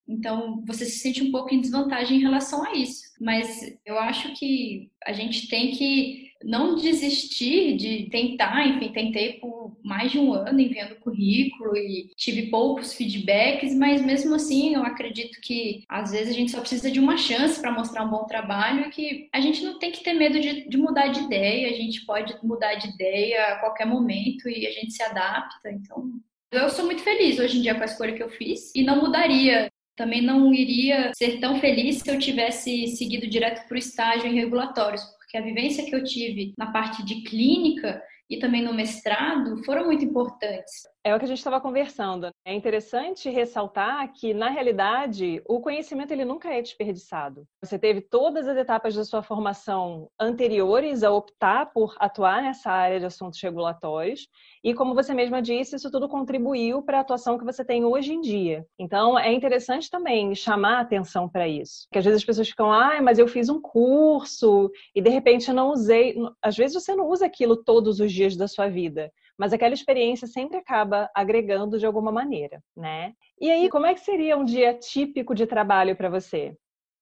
Então, 0.09 0.63
você 0.67 0.85
se 0.85 0.99
sente 0.99 1.23
um 1.23 1.31
pouco 1.31 1.55
em 1.55 1.61
desvantagem 1.61 2.19
em 2.19 2.23
relação 2.23 2.65
a 2.65 2.75
isso. 2.75 3.05
Mas 3.21 3.79
eu 3.87 3.97
acho 3.97 4.35
que 4.35 4.91
a 5.07 5.13
gente 5.13 5.49
tem 5.49 5.71
que 5.71 6.33
não 6.45 6.77
desistir 6.77 7.77
de 7.77 8.09
tentar. 8.11 8.67
Enfim, 8.67 8.93
tentei 8.93 9.35
por 9.35 9.77
mais 9.83 10.13
de 10.13 10.19
um 10.19 10.33
ano 10.33 10.61
enviando 10.61 10.97
currículo 10.97 11.77
e 11.77 12.11
tive 12.17 12.51
poucos 12.51 12.93
feedbacks, 12.93 13.75
mas 13.75 14.05
mesmo 14.05 14.35
assim 14.35 14.75
eu 14.75 14.83
acredito 14.83 15.41
que 15.41 15.83
às 15.89 16.13
vezes 16.13 16.29
a 16.29 16.37
gente 16.37 16.51
só 16.51 16.61
precisa 16.61 16.91
de 16.91 17.01
uma 17.01 17.17
chance 17.17 17.61
para 17.61 17.73
mostrar 17.73 18.05
um 18.05 18.11
bom 18.11 18.25
trabalho 18.25 18.87
e 18.87 18.91
que 18.91 19.29
a 19.33 19.41
gente 19.41 19.63
não 19.65 19.79
tem 19.79 19.91
que 19.91 20.03
ter 20.03 20.13
medo 20.13 20.39
de, 20.41 20.69
de 20.69 20.77
mudar 20.77 21.09
de 21.09 21.21
ideia, 21.21 21.69
a 21.69 21.73
gente 21.73 22.05
pode 22.05 22.35
mudar 22.43 22.75
de 22.75 22.89
ideia 22.89 23.45
a 23.45 23.57
qualquer 23.57 23.87
momento 23.87 24.49
e 24.49 24.67
a 24.67 24.71
gente 24.71 24.93
se 24.93 25.03
adapta. 25.03 25.71
Então, 25.71 26.11
eu 26.53 26.69
sou 26.69 26.85
muito 26.85 27.03
feliz 27.03 27.39
hoje 27.39 27.59
em 27.59 27.63
dia 27.63 27.75
com 27.75 27.83
a 27.83 27.87
escolha 27.87 28.15
que 28.15 28.23
eu 28.23 28.29
fiz 28.29 28.73
e 28.75 28.83
não 28.83 29.01
mudaria 29.01 29.69
também 29.97 30.21
não 30.21 30.53
iria 30.53 31.13
ser 31.15 31.39
tão 31.39 31.61
feliz 31.61 31.99
se 31.99 32.11
eu 32.11 32.19
tivesse 32.19 32.89
seguido 32.89 33.27
direto 33.27 33.67
para 33.67 33.77
o 33.77 33.79
estágio 33.79 34.27
em 34.27 34.35
regulatórios, 34.35 35.03
porque 35.35 35.39
a 35.39 35.41
vivência 35.41 35.85
que 35.85 35.95
eu 35.95 36.05
tive 36.05 36.55
na 36.57 36.71
parte 36.71 37.05
de 37.05 37.23
clínica 37.23 38.01
e 38.31 38.39
também 38.39 38.63
no 38.63 38.73
mestrado 38.73 39.65
foram 39.65 39.87
muito 39.87 40.05
importantes. 40.05 40.73
É 41.07 41.15
o 41.15 41.19
que 41.19 41.27
a 41.27 41.29
gente 41.29 41.37
estava 41.37 41.61
conversando. 41.61 42.31
É 42.47 42.55
interessante 42.55 43.29
ressaltar 43.29 44.11
que, 44.15 44.33
na 44.33 44.49
realidade, 44.49 45.43
o 45.47 45.61
conhecimento 45.61 46.13
ele 46.13 46.25
nunca 46.25 46.49
é 46.49 46.63
desperdiçado. 46.63 47.47
Você 47.63 47.79
teve 47.79 48.01
todas 48.01 48.49
as 48.49 48.57
etapas 48.57 48.95
da 48.95 49.05
sua 49.05 49.23
formação 49.23 50.09
anteriores 50.19 51.03
a 51.03 51.13
optar 51.13 51.67
por 51.75 51.95
atuar 51.99 52.43
nessa 52.43 52.71
área 52.71 52.99
de 52.99 53.05
assuntos 53.05 53.39
regulatórios 53.43 54.27
e, 54.65 54.73
como 54.73 54.95
você 54.95 55.13
mesma 55.13 55.43
disse, 55.43 55.77
isso 55.77 55.91
tudo 55.91 56.09
contribuiu 56.09 56.81
para 56.81 56.97
a 56.97 57.01
atuação 57.03 57.37
que 57.37 57.45
você 57.45 57.63
tem 57.63 57.85
hoje 57.85 58.15
em 58.15 58.23
dia. 58.23 58.65
Então, 58.79 59.19
é 59.19 59.31
interessante 59.31 59.91
também 59.91 60.35
chamar 60.35 60.81
atenção 60.81 61.29
para 61.29 61.47
isso. 61.47 61.85
Porque 61.91 61.99
às 61.99 62.05
vezes 62.07 62.23
as 62.23 62.25
pessoas 62.25 62.49
ficam, 62.49 62.73
ah, 62.73 63.03
mas 63.03 63.19
eu 63.19 63.29
fiz 63.29 63.51
um 63.51 63.61
curso 63.61 64.71
e 64.95 65.03
de 65.03 65.11
repente 65.11 65.53
não 65.53 65.69
usei. 65.69 66.17
Às 66.41 66.57
vezes 66.57 66.83
você 66.83 66.95
não 66.95 67.11
usa 67.11 67.27
aquilo 67.27 67.63
todos 67.63 68.01
os 68.01 68.11
dias 68.11 68.39
da 68.39 68.49
sua 68.49 68.69
vida 68.69 69.13
mas 69.39 69.53
aquela 69.53 69.75
experiência 69.75 70.27
sempre 70.27 70.59
acaba 70.59 71.11
agregando 71.15 71.79
de 71.79 71.87
alguma 71.87 72.13
maneira, 72.13 72.63
né? 72.77 73.13
E 73.41 73.51
aí, 73.51 73.69
como 73.69 73.87
é 73.87 73.95
que 73.95 74.01
seria 74.01 74.37
um 74.37 74.45
dia 74.45 74.75
típico 74.75 75.35
de 75.35 75.47
trabalho 75.47 75.97
para 75.97 76.09
você? 76.09 76.57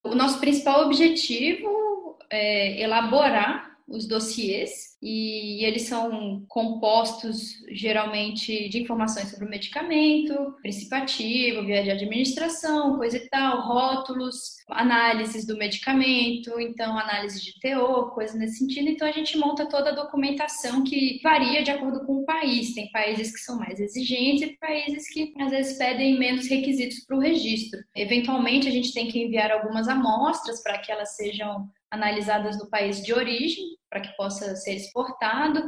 O 0.04 0.14
nosso 0.14 0.40
principal 0.40 0.84
objetivo 0.84 2.18
é 2.30 2.80
elaborar 2.80 3.71
os 3.92 4.06
dossiês 4.08 4.96
e 5.02 5.64
eles 5.64 5.82
são 5.82 6.44
compostos 6.48 7.56
geralmente 7.72 8.68
de 8.68 8.80
informações 8.80 9.30
sobre 9.30 9.46
o 9.46 9.50
medicamento, 9.50 10.54
princípio 10.62 10.96
ativo, 10.96 11.66
via 11.66 11.82
de 11.82 11.90
administração, 11.90 12.96
coisa 12.96 13.16
e 13.16 13.28
tal, 13.28 13.60
rótulos, 13.62 14.56
análises 14.70 15.44
do 15.44 15.58
medicamento, 15.58 16.58
então 16.58 16.96
análise 16.96 17.42
de 17.42 17.58
teor, 17.60 18.14
coisa 18.14 18.38
nesse 18.38 18.58
sentido. 18.58 18.88
Então 18.88 19.06
a 19.06 19.12
gente 19.12 19.36
monta 19.36 19.66
toda 19.66 19.90
a 19.90 19.94
documentação 19.94 20.84
que 20.84 21.20
varia 21.22 21.62
de 21.62 21.70
acordo 21.70 22.06
com 22.06 22.18
o 22.18 22.24
país. 22.24 22.74
Tem 22.74 22.90
países 22.92 23.32
que 23.32 23.40
são 23.40 23.58
mais 23.58 23.78
exigentes 23.78 24.42
e 24.42 24.56
países 24.56 25.08
que 25.12 25.34
às 25.38 25.50
vezes 25.50 25.76
pedem 25.76 26.18
menos 26.18 26.48
requisitos 26.48 27.00
para 27.04 27.16
o 27.16 27.20
registro. 27.20 27.80
Eventualmente 27.94 28.68
a 28.68 28.72
gente 28.72 28.94
tem 28.94 29.08
que 29.08 29.22
enviar 29.22 29.50
algumas 29.50 29.88
amostras 29.88 30.62
para 30.62 30.78
que 30.78 30.90
elas 30.90 31.16
sejam 31.16 31.68
analisadas 31.92 32.58
no 32.58 32.68
país 32.70 33.02
de 33.04 33.12
origem, 33.12 33.76
para 33.88 34.00
que 34.00 34.16
possa 34.16 34.56
ser 34.56 34.76
exportado 34.76 35.62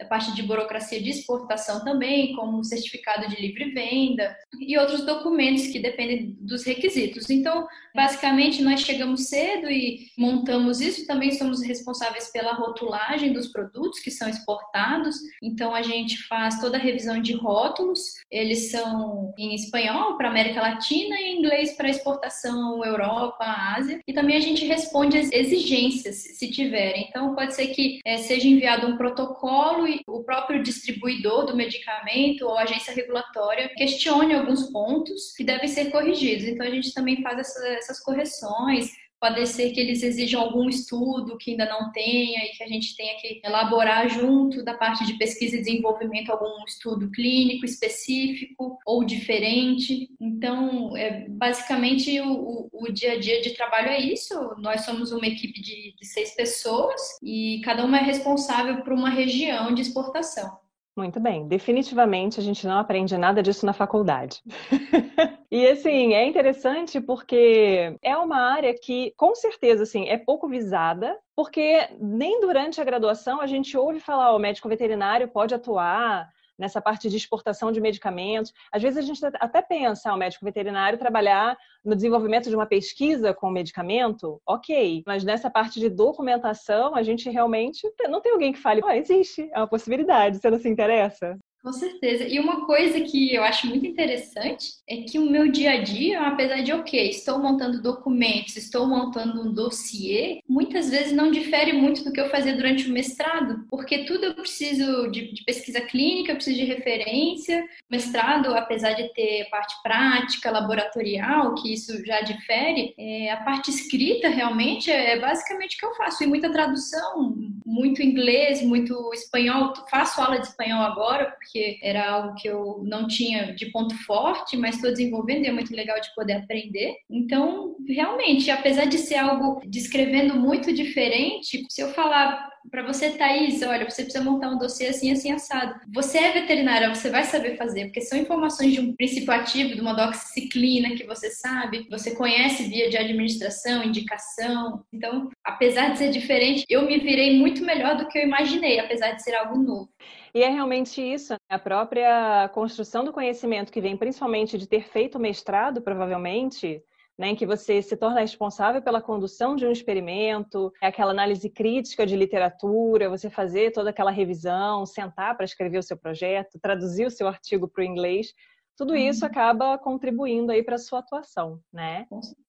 a 0.00 0.04
parte 0.04 0.34
de 0.34 0.42
burocracia 0.42 1.00
de 1.00 1.10
exportação 1.10 1.84
também, 1.84 2.34
como 2.34 2.64
certificado 2.64 3.28
de 3.28 3.40
livre 3.40 3.70
venda 3.70 4.36
e 4.58 4.76
outros 4.78 5.04
documentos 5.04 5.66
que 5.66 5.78
dependem 5.78 6.36
dos 6.40 6.64
requisitos. 6.64 7.28
Então, 7.30 7.66
basicamente, 7.94 8.62
nós 8.62 8.80
chegamos 8.80 9.28
cedo 9.28 9.70
e 9.70 10.06
montamos 10.16 10.80
isso. 10.80 11.06
Também 11.06 11.32
somos 11.32 11.62
responsáveis 11.62 12.30
pela 12.30 12.54
rotulagem 12.54 13.32
dos 13.32 13.48
produtos 13.48 14.00
que 14.00 14.10
são 14.10 14.28
exportados. 14.28 15.16
Então, 15.42 15.74
a 15.74 15.82
gente 15.82 16.18
faz 16.26 16.60
toda 16.60 16.76
a 16.76 16.80
revisão 16.80 17.20
de 17.20 17.34
rótulos. 17.34 18.00
Eles 18.30 18.70
são 18.70 19.34
em 19.38 19.54
espanhol 19.54 20.16
para 20.16 20.28
América 20.28 20.60
Latina 20.60 21.20
e 21.20 21.24
em 21.24 21.38
inglês 21.38 21.72
para 21.76 21.88
exportação 21.88 22.84
Europa, 22.84 23.44
Ásia. 23.76 24.00
E 24.06 24.12
também 24.12 24.36
a 24.36 24.40
gente 24.40 24.64
responde 24.64 25.18
às 25.18 25.30
exigências, 25.32 26.16
se 26.16 26.50
tiverem. 26.50 27.06
Então, 27.08 27.34
pode 27.34 27.54
ser 27.54 27.68
que 27.68 28.00
é, 28.04 28.16
seja 28.18 28.48
enviado 28.48 28.86
um 28.86 28.96
protocolo 28.96 29.86
o 30.06 30.22
próprio 30.24 30.62
distribuidor 30.62 31.46
do 31.46 31.56
medicamento 31.56 32.42
ou 32.42 32.56
agência 32.56 32.94
regulatória 32.94 33.68
questione 33.74 34.34
alguns 34.34 34.70
pontos 34.70 35.32
que 35.36 35.44
devem 35.44 35.68
ser 35.68 35.90
corrigidos. 35.90 36.46
Então, 36.46 36.66
a 36.66 36.70
gente 36.70 36.92
também 36.94 37.22
faz 37.22 37.38
essas 37.38 38.00
correções, 38.00 38.90
Pode 39.20 39.46
ser 39.46 39.72
que 39.72 39.80
eles 39.80 40.02
exijam 40.02 40.40
algum 40.40 40.66
estudo 40.68 41.36
que 41.36 41.50
ainda 41.50 41.66
não 41.66 41.92
tenha 41.92 42.42
e 42.46 42.56
que 42.56 42.62
a 42.62 42.66
gente 42.66 42.96
tenha 42.96 43.14
que 43.20 43.40
elaborar 43.44 44.08
junto 44.08 44.64
da 44.64 44.72
parte 44.72 45.04
de 45.04 45.18
pesquisa 45.18 45.56
e 45.56 45.58
desenvolvimento 45.58 46.30
algum 46.30 46.64
estudo 46.64 47.10
clínico 47.10 47.66
específico 47.66 48.78
ou 48.86 49.04
diferente. 49.04 50.08
Então, 50.18 50.96
é, 50.96 51.28
basicamente, 51.28 52.18
o, 52.20 52.70
o, 52.72 52.90
dia 52.90 53.12
a 53.12 53.20
dia 53.20 53.42
de 53.42 53.50
trabalho 53.50 53.88
é 53.88 54.00
isso. 54.00 54.34
Nós 54.56 54.86
somos 54.86 55.12
uma 55.12 55.26
equipe 55.26 55.60
de, 55.60 55.94
de 55.94 56.06
seis 56.06 56.34
pessoas 56.34 57.00
e 57.22 57.60
cada 57.62 57.84
uma 57.84 57.98
é 57.98 58.02
responsável 58.02 58.82
por 58.82 58.94
uma 58.94 59.10
região 59.10 59.74
de 59.74 59.82
exportação. 59.82 60.59
Muito 60.96 61.20
bem, 61.20 61.46
definitivamente 61.46 62.40
a 62.40 62.42
gente 62.42 62.66
não 62.66 62.78
aprende 62.78 63.16
nada 63.16 63.42
disso 63.42 63.64
na 63.64 63.72
faculdade. 63.72 64.42
e 65.50 65.66
assim, 65.66 66.14
é 66.14 66.26
interessante 66.26 67.00
porque 67.00 67.96
é 68.02 68.16
uma 68.16 68.36
área 68.36 68.74
que, 68.74 69.14
com 69.16 69.34
certeza, 69.34 69.84
assim, 69.84 70.08
é 70.08 70.18
pouco 70.18 70.48
visada, 70.48 71.16
porque 71.34 71.88
nem 72.00 72.40
durante 72.40 72.80
a 72.80 72.84
graduação 72.84 73.40
a 73.40 73.46
gente 73.46 73.76
ouve 73.76 74.00
falar, 74.00 74.34
o 74.34 74.38
médico 74.38 74.68
veterinário 74.68 75.28
pode 75.28 75.54
atuar 75.54 76.28
nessa 76.60 76.80
parte 76.80 77.08
de 77.08 77.16
exportação 77.16 77.72
de 77.72 77.80
medicamentos. 77.80 78.52
Às 78.70 78.82
vezes 78.82 78.98
a 78.98 79.02
gente 79.02 79.24
até 79.24 79.62
pensa, 79.62 80.12
o 80.12 80.16
médico 80.16 80.44
veterinário 80.44 80.98
trabalhar 80.98 81.56
no 81.84 81.96
desenvolvimento 81.96 82.50
de 82.50 82.54
uma 82.54 82.66
pesquisa 82.66 83.32
com 83.32 83.50
medicamento, 83.50 84.40
ok, 84.46 85.02
mas 85.06 85.24
nessa 85.24 85.50
parte 85.50 85.80
de 85.80 85.88
documentação, 85.88 86.94
a 86.94 87.02
gente 87.02 87.30
realmente 87.30 87.90
não 88.08 88.20
tem 88.20 88.32
alguém 88.32 88.52
que 88.52 88.58
fale, 88.58 88.82
oh, 88.84 88.90
existe, 88.90 89.48
é 89.52 89.58
uma 89.58 89.66
possibilidade, 89.66 90.38
você 90.38 90.50
não 90.50 90.58
se 90.58 90.68
interessa? 90.68 91.38
Com 91.62 91.74
certeza. 91.74 92.24
E 92.24 92.38
uma 92.40 92.64
coisa 92.64 93.00
que 93.02 93.34
eu 93.34 93.44
acho 93.44 93.66
muito 93.66 93.84
interessante 93.84 94.70
é 94.88 95.02
que 95.02 95.18
o 95.18 95.30
meu 95.30 95.52
dia 95.52 95.72
a 95.72 95.82
dia, 95.82 96.22
apesar 96.22 96.62
de, 96.62 96.72
ok, 96.72 97.10
estou 97.10 97.38
montando 97.38 97.82
documentos, 97.82 98.56
estou 98.56 98.86
montando 98.86 99.42
um 99.42 99.52
dossiê, 99.52 100.40
muitas 100.48 100.88
vezes 100.88 101.12
não 101.12 101.30
difere 101.30 101.74
muito 101.74 102.02
do 102.02 102.12
que 102.12 102.20
eu 102.20 102.30
fazia 102.30 102.56
durante 102.56 102.88
o 102.88 102.92
mestrado, 102.92 103.66
porque 103.68 104.04
tudo 104.04 104.24
eu 104.24 104.34
preciso 104.34 105.10
de, 105.10 105.34
de 105.34 105.44
pesquisa 105.44 105.82
clínica, 105.82 106.32
eu 106.32 106.36
preciso 106.36 106.56
de 106.56 106.64
referência. 106.64 107.62
Mestrado, 107.90 108.54
apesar 108.54 108.94
de 108.94 109.12
ter 109.12 109.46
parte 109.50 109.74
prática, 109.82 110.50
laboratorial, 110.50 111.54
que 111.56 111.74
isso 111.74 112.02
já 112.06 112.22
difere, 112.22 112.94
é, 112.98 113.32
a 113.32 113.36
parte 113.38 113.70
escrita 113.70 114.30
realmente 114.30 114.90
é 114.90 115.18
basicamente 115.18 115.76
o 115.76 115.78
que 115.78 115.86
eu 115.86 115.94
faço. 115.94 116.24
E 116.24 116.26
muita 116.26 116.50
tradução, 116.50 117.36
muito 117.66 118.02
inglês, 118.02 118.62
muito 118.62 119.12
espanhol. 119.12 119.74
Faço 119.90 120.22
aula 120.22 120.38
de 120.38 120.46
espanhol 120.46 120.82
agora, 120.82 121.26
porque 121.32 121.49
porque 121.50 121.78
era 121.82 122.08
algo 122.08 122.34
que 122.36 122.48
eu 122.48 122.80
não 122.84 123.08
tinha 123.08 123.52
de 123.54 123.66
ponto 123.66 123.94
forte, 124.04 124.56
mas 124.56 124.76
estou 124.76 124.90
desenvolvendo 124.90 125.44
e 125.44 125.48
é 125.48 125.52
muito 125.52 125.74
legal 125.74 126.00
de 126.00 126.14
poder 126.14 126.34
aprender. 126.34 126.94
Então, 127.10 127.76
realmente, 127.88 128.50
apesar 128.50 128.84
de 128.84 128.98
ser 128.98 129.16
algo 129.16 129.60
descrevendo 129.66 130.36
muito 130.36 130.72
diferente, 130.72 131.66
se 131.68 131.80
eu 131.80 131.88
falar 131.92 132.48
para 132.70 132.86
você, 132.86 133.10
Thaís, 133.10 133.62
olha, 133.62 133.88
você 133.88 134.02
precisa 134.02 134.22
montar 134.22 134.50
um 134.50 134.58
dossiê 134.58 134.88
assim, 134.88 135.10
assim, 135.10 135.32
assado. 135.32 135.80
Você 135.92 136.18
é 136.18 136.32
veterinária, 136.32 136.94
você 136.94 137.10
vai 137.10 137.24
saber 137.24 137.56
fazer, 137.56 137.86
porque 137.86 138.02
são 138.02 138.18
informações 138.18 138.72
de 138.72 138.80
um 138.80 138.94
princípio 138.94 139.32
ativo, 139.32 139.74
de 139.74 139.80
uma 139.80 139.94
doxiciclina 139.94 140.94
que 140.94 141.06
você 141.06 141.30
sabe, 141.30 141.86
você 141.90 142.14
conhece 142.14 142.64
via 142.64 142.88
de 142.88 142.96
administração, 142.96 143.82
indicação. 143.82 144.84
Então, 144.92 145.30
apesar 145.44 145.90
de 145.90 145.98
ser 145.98 146.10
diferente, 146.10 146.64
eu 146.68 146.86
me 146.86 146.98
virei 146.98 147.38
muito 147.38 147.64
melhor 147.64 147.96
do 147.96 148.06
que 148.06 148.18
eu 148.18 148.22
imaginei, 148.22 148.78
apesar 148.78 149.12
de 149.12 149.22
ser 149.22 149.34
algo 149.34 149.58
novo. 149.58 149.90
E 150.34 150.42
é 150.42 150.48
realmente 150.48 151.00
isso, 151.00 151.32
né? 151.32 151.38
a 151.48 151.58
própria 151.58 152.48
construção 152.54 153.04
do 153.04 153.12
conhecimento 153.12 153.72
que 153.72 153.80
vem 153.80 153.96
principalmente 153.96 154.56
de 154.56 154.66
ter 154.66 154.88
feito 154.88 155.18
mestrado, 155.18 155.82
provavelmente, 155.82 156.82
né, 157.18 157.28
em 157.28 157.36
que 157.36 157.44
você 157.44 157.82
se 157.82 157.96
torna 157.96 158.20
responsável 158.20 158.80
pela 158.80 159.02
condução 159.02 159.54
de 159.54 159.66
um 159.66 159.70
experimento, 159.70 160.72
é 160.80 160.86
aquela 160.86 161.10
análise 161.10 161.50
crítica 161.50 162.06
de 162.06 162.16
literatura, 162.16 163.10
você 163.10 163.28
fazer 163.28 163.72
toda 163.72 163.90
aquela 163.90 164.10
revisão, 164.10 164.86
sentar 164.86 165.36
para 165.36 165.44
escrever 165.44 165.78
o 165.78 165.82
seu 165.82 165.98
projeto, 165.98 166.58
traduzir 166.62 167.06
o 167.06 167.10
seu 167.10 167.28
artigo 167.28 167.68
para 167.68 167.82
o 167.82 167.84
inglês, 167.84 168.32
tudo 168.74 168.96
isso 168.96 169.26
uhum. 169.26 169.30
acaba 169.30 169.76
contribuindo 169.76 170.50
aí 170.50 170.62
para 170.62 170.76
a 170.76 170.78
sua 170.78 171.00
atuação, 171.00 171.60
né? 171.70 172.06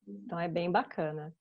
Então 0.07 0.39
é 0.39 0.47
bem 0.47 0.71
bacana. 0.71 1.33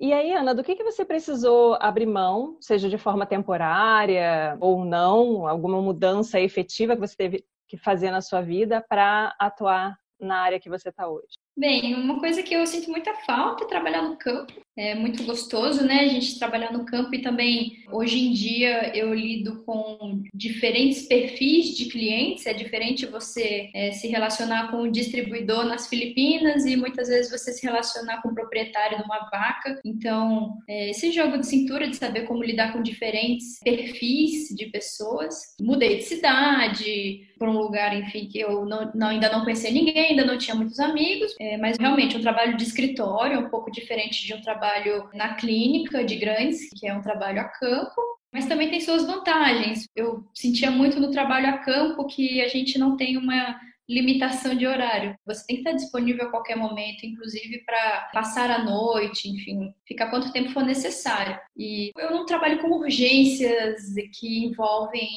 E 0.00 0.14
aí, 0.14 0.32
Ana, 0.32 0.54
do 0.54 0.64
que, 0.64 0.74
que 0.74 0.82
você 0.82 1.04
precisou 1.04 1.76
abrir 1.78 2.06
mão, 2.06 2.56
seja 2.58 2.88
de 2.88 2.96
forma 2.96 3.26
temporária 3.26 4.56
ou 4.58 4.82
não, 4.82 5.46
alguma 5.46 5.82
mudança 5.82 6.40
efetiva 6.40 6.94
que 6.94 7.02
você 7.02 7.14
teve 7.14 7.44
que 7.68 7.76
fazer 7.76 8.10
na 8.10 8.22
sua 8.22 8.40
vida 8.40 8.82
para 8.88 9.36
atuar 9.38 9.98
na 10.18 10.40
área 10.40 10.58
que 10.58 10.70
você 10.70 10.88
está 10.88 11.06
hoje? 11.06 11.38
Bem, 11.54 11.94
uma 11.94 12.18
coisa 12.18 12.42
que 12.42 12.54
eu 12.54 12.66
sinto 12.66 12.90
muita 12.90 13.12
falta 13.26 13.64
é 13.64 13.66
trabalhar 13.66 14.00
no 14.00 14.16
campo. 14.16 14.54
É 14.80 14.94
muito 14.94 15.24
gostoso, 15.24 15.84
né? 15.84 16.00
A 16.00 16.08
gente 16.08 16.38
trabalhar 16.38 16.72
no 16.72 16.86
campo 16.86 17.14
e 17.14 17.20
também 17.20 17.84
hoje 17.92 18.18
em 18.18 18.32
dia 18.32 18.96
eu 18.96 19.12
lido 19.12 19.62
com 19.66 20.22
diferentes 20.32 21.02
perfis 21.02 21.76
de 21.76 21.84
clientes. 21.84 22.46
É 22.46 22.54
diferente 22.54 23.04
você 23.04 23.68
é, 23.74 23.92
se 23.92 24.08
relacionar 24.08 24.70
com 24.70 24.78
um 24.78 24.90
distribuidor 24.90 25.66
nas 25.66 25.86
Filipinas 25.86 26.64
e 26.64 26.76
muitas 26.76 27.08
vezes 27.08 27.30
você 27.30 27.52
se 27.52 27.66
relacionar 27.66 28.22
com 28.22 28.30
o 28.30 28.34
proprietário 28.34 28.96
de 28.96 29.04
uma 29.04 29.28
vaca. 29.30 29.78
Então, 29.84 30.56
é, 30.66 30.88
esse 30.88 31.12
jogo 31.12 31.36
de 31.36 31.46
cintura 31.46 31.86
de 31.86 31.96
saber 31.96 32.22
como 32.22 32.42
lidar 32.42 32.72
com 32.72 32.82
diferentes 32.82 33.58
perfis 33.62 34.48
de 34.48 34.64
pessoas. 34.70 35.54
Mudei 35.60 35.98
de 35.98 36.04
cidade 36.04 37.28
para 37.38 37.50
um 37.50 37.58
lugar, 37.58 37.94
enfim, 37.94 38.26
que 38.26 38.38
eu 38.38 38.64
não, 38.64 38.90
não, 38.94 39.08
ainda 39.08 39.30
não 39.30 39.44
conhecia 39.44 39.70
ninguém, 39.70 40.10
ainda 40.10 40.24
não 40.24 40.38
tinha 40.38 40.54
muitos 40.54 40.80
amigos. 40.80 41.34
É, 41.38 41.58
mas 41.58 41.76
realmente 41.78 42.16
um 42.16 42.22
trabalho 42.22 42.56
de 42.56 42.64
escritório 42.64 43.36
é 43.36 43.38
um 43.38 43.50
pouco 43.50 43.70
diferente 43.70 44.26
de 44.26 44.32
um 44.32 44.40
trabalho 44.40 44.69
na 45.14 45.34
clínica 45.34 46.04
de 46.04 46.16
grandes, 46.16 46.68
que 46.78 46.86
é 46.86 46.94
um 46.94 47.02
trabalho 47.02 47.40
a 47.40 47.44
campo. 47.44 48.00
mas 48.32 48.46
também 48.46 48.70
tem 48.70 48.80
suas 48.80 49.04
vantagens. 49.04 49.88
Eu 49.96 50.24
sentia 50.34 50.70
muito 50.70 51.00
no 51.00 51.10
trabalho 51.10 51.48
a 51.48 51.58
campo 51.58 52.06
que 52.06 52.40
a 52.40 52.48
gente 52.48 52.78
não 52.78 52.96
tem 52.96 53.16
uma 53.16 53.58
limitação 53.90 54.54
de 54.54 54.66
horário. 54.66 55.16
Você 55.26 55.44
tem 55.46 55.56
que 55.56 55.62
estar 55.62 55.72
disponível 55.72 56.26
a 56.26 56.30
qualquer 56.30 56.56
momento, 56.56 57.04
inclusive 57.04 57.64
para 57.64 58.08
passar 58.12 58.48
a 58.48 58.64
noite, 58.64 59.28
enfim, 59.28 59.74
ficar 59.84 60.10
quanto 60.10 60.32
tempo 60.32 60.50
for 60.50 60.62
necessário. 60.62 61.36
E 61.56 61.90
eu 61.98 62.12
não 62.12 62.24
trabalho 62.24 62.60
com 62.60 62.68
urgências 62.68 63.82
que 64.18 64.44
envolvem 64.44 65.08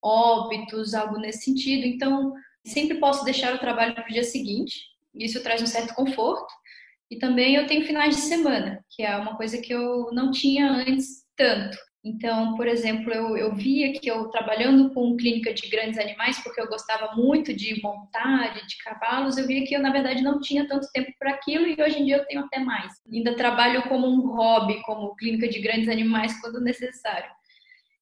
óbitos, 0.00 0.94
algo 0.94 1.18
nesse 1.18 1.44
sentido, 1.44 1.84
então 1.84 2.32
sempre 2.64 2.98
posso 2.98 3.24
deixar 3.24 3.54
o 3.54 3.58
trabalho 3.58 3.94
para 3.94 4.04
o 4.04 4.12
dia 4.12 4.24
seguinte. 4.24 4.92
Isso 5.14 5.42
traz 5.42 5.60
um 5.60 5.66
certo 5.66 5.94
conforto. 5.94 6.52
E 7.12 7.18
também 7.18 7.56
eu 7.56 7.66
tenho 7.66 7.84
finais 7.84 8.16
de 8.16 8.22
semana, 8.22 8.82
que 8.88 9.02
é 9.02 9.14
uma 9.18 9.36
coisa 9.36 9.60
que 9.60 9.70
eu 9.70 10.08
não 10.12 10.30
tinha 10.30 10.66
antes 10.66 11.26
tanto. 11.36 11.76
Então, 12.02 12.56
por 12.56 12.66
exemplo, 12.66 13.12
eu, 13.12 13.36
eu 13.36 13.54
via 13.54 13.92
que 13.92 14.10
eu 14.10 14.30
trabalhando 14.30 14.94
com 14.94 15.14
clínica 15.14 15.52
de 15.52 15.68
grandes 15.68 15.98
animais, 15.98 16.42
porque 16.42 16.58
eu 16.58 16.66
gostava 16.66 17.14
muito 17.14 17.52
de 17.52 17.82
montar, 17.82 18.54
de 18.66 18.78
cavalos, 18.78 19.36
eu 19.36 19.46
via 19.46 19.62
que 19.66 19.76
eu, 19.76 19.82
na 19.82 19.92
verdade, 19.92 20.22
não 20.22 20.40
tinha 20.40 20.66
tanto 20.66 20.90
tempo 20.90 21.12
para 21.18 21.32
aquilo 21.32 21.66
e 21.66 21.76
hoje 21.82 22.00
em 22.00 22.06
dia 22.06 22.16
eu 22.16 22.24
tenho 22.24 22.40
até 22.46 22.58
mais. 22.58 22.94
Ainda 23.12 23.36
trabalho 23.36 23.82
como 23.90 24.06
um 24.06 24.34
hobby, 24.34 24.80
como 24.82 25.14
clínica 25.14 25.46
de 25.46 25.60
grandes 25.60 25.90
animais, 25.90 26.40
quando 26.40 26.62
necessário. 26.62 27.30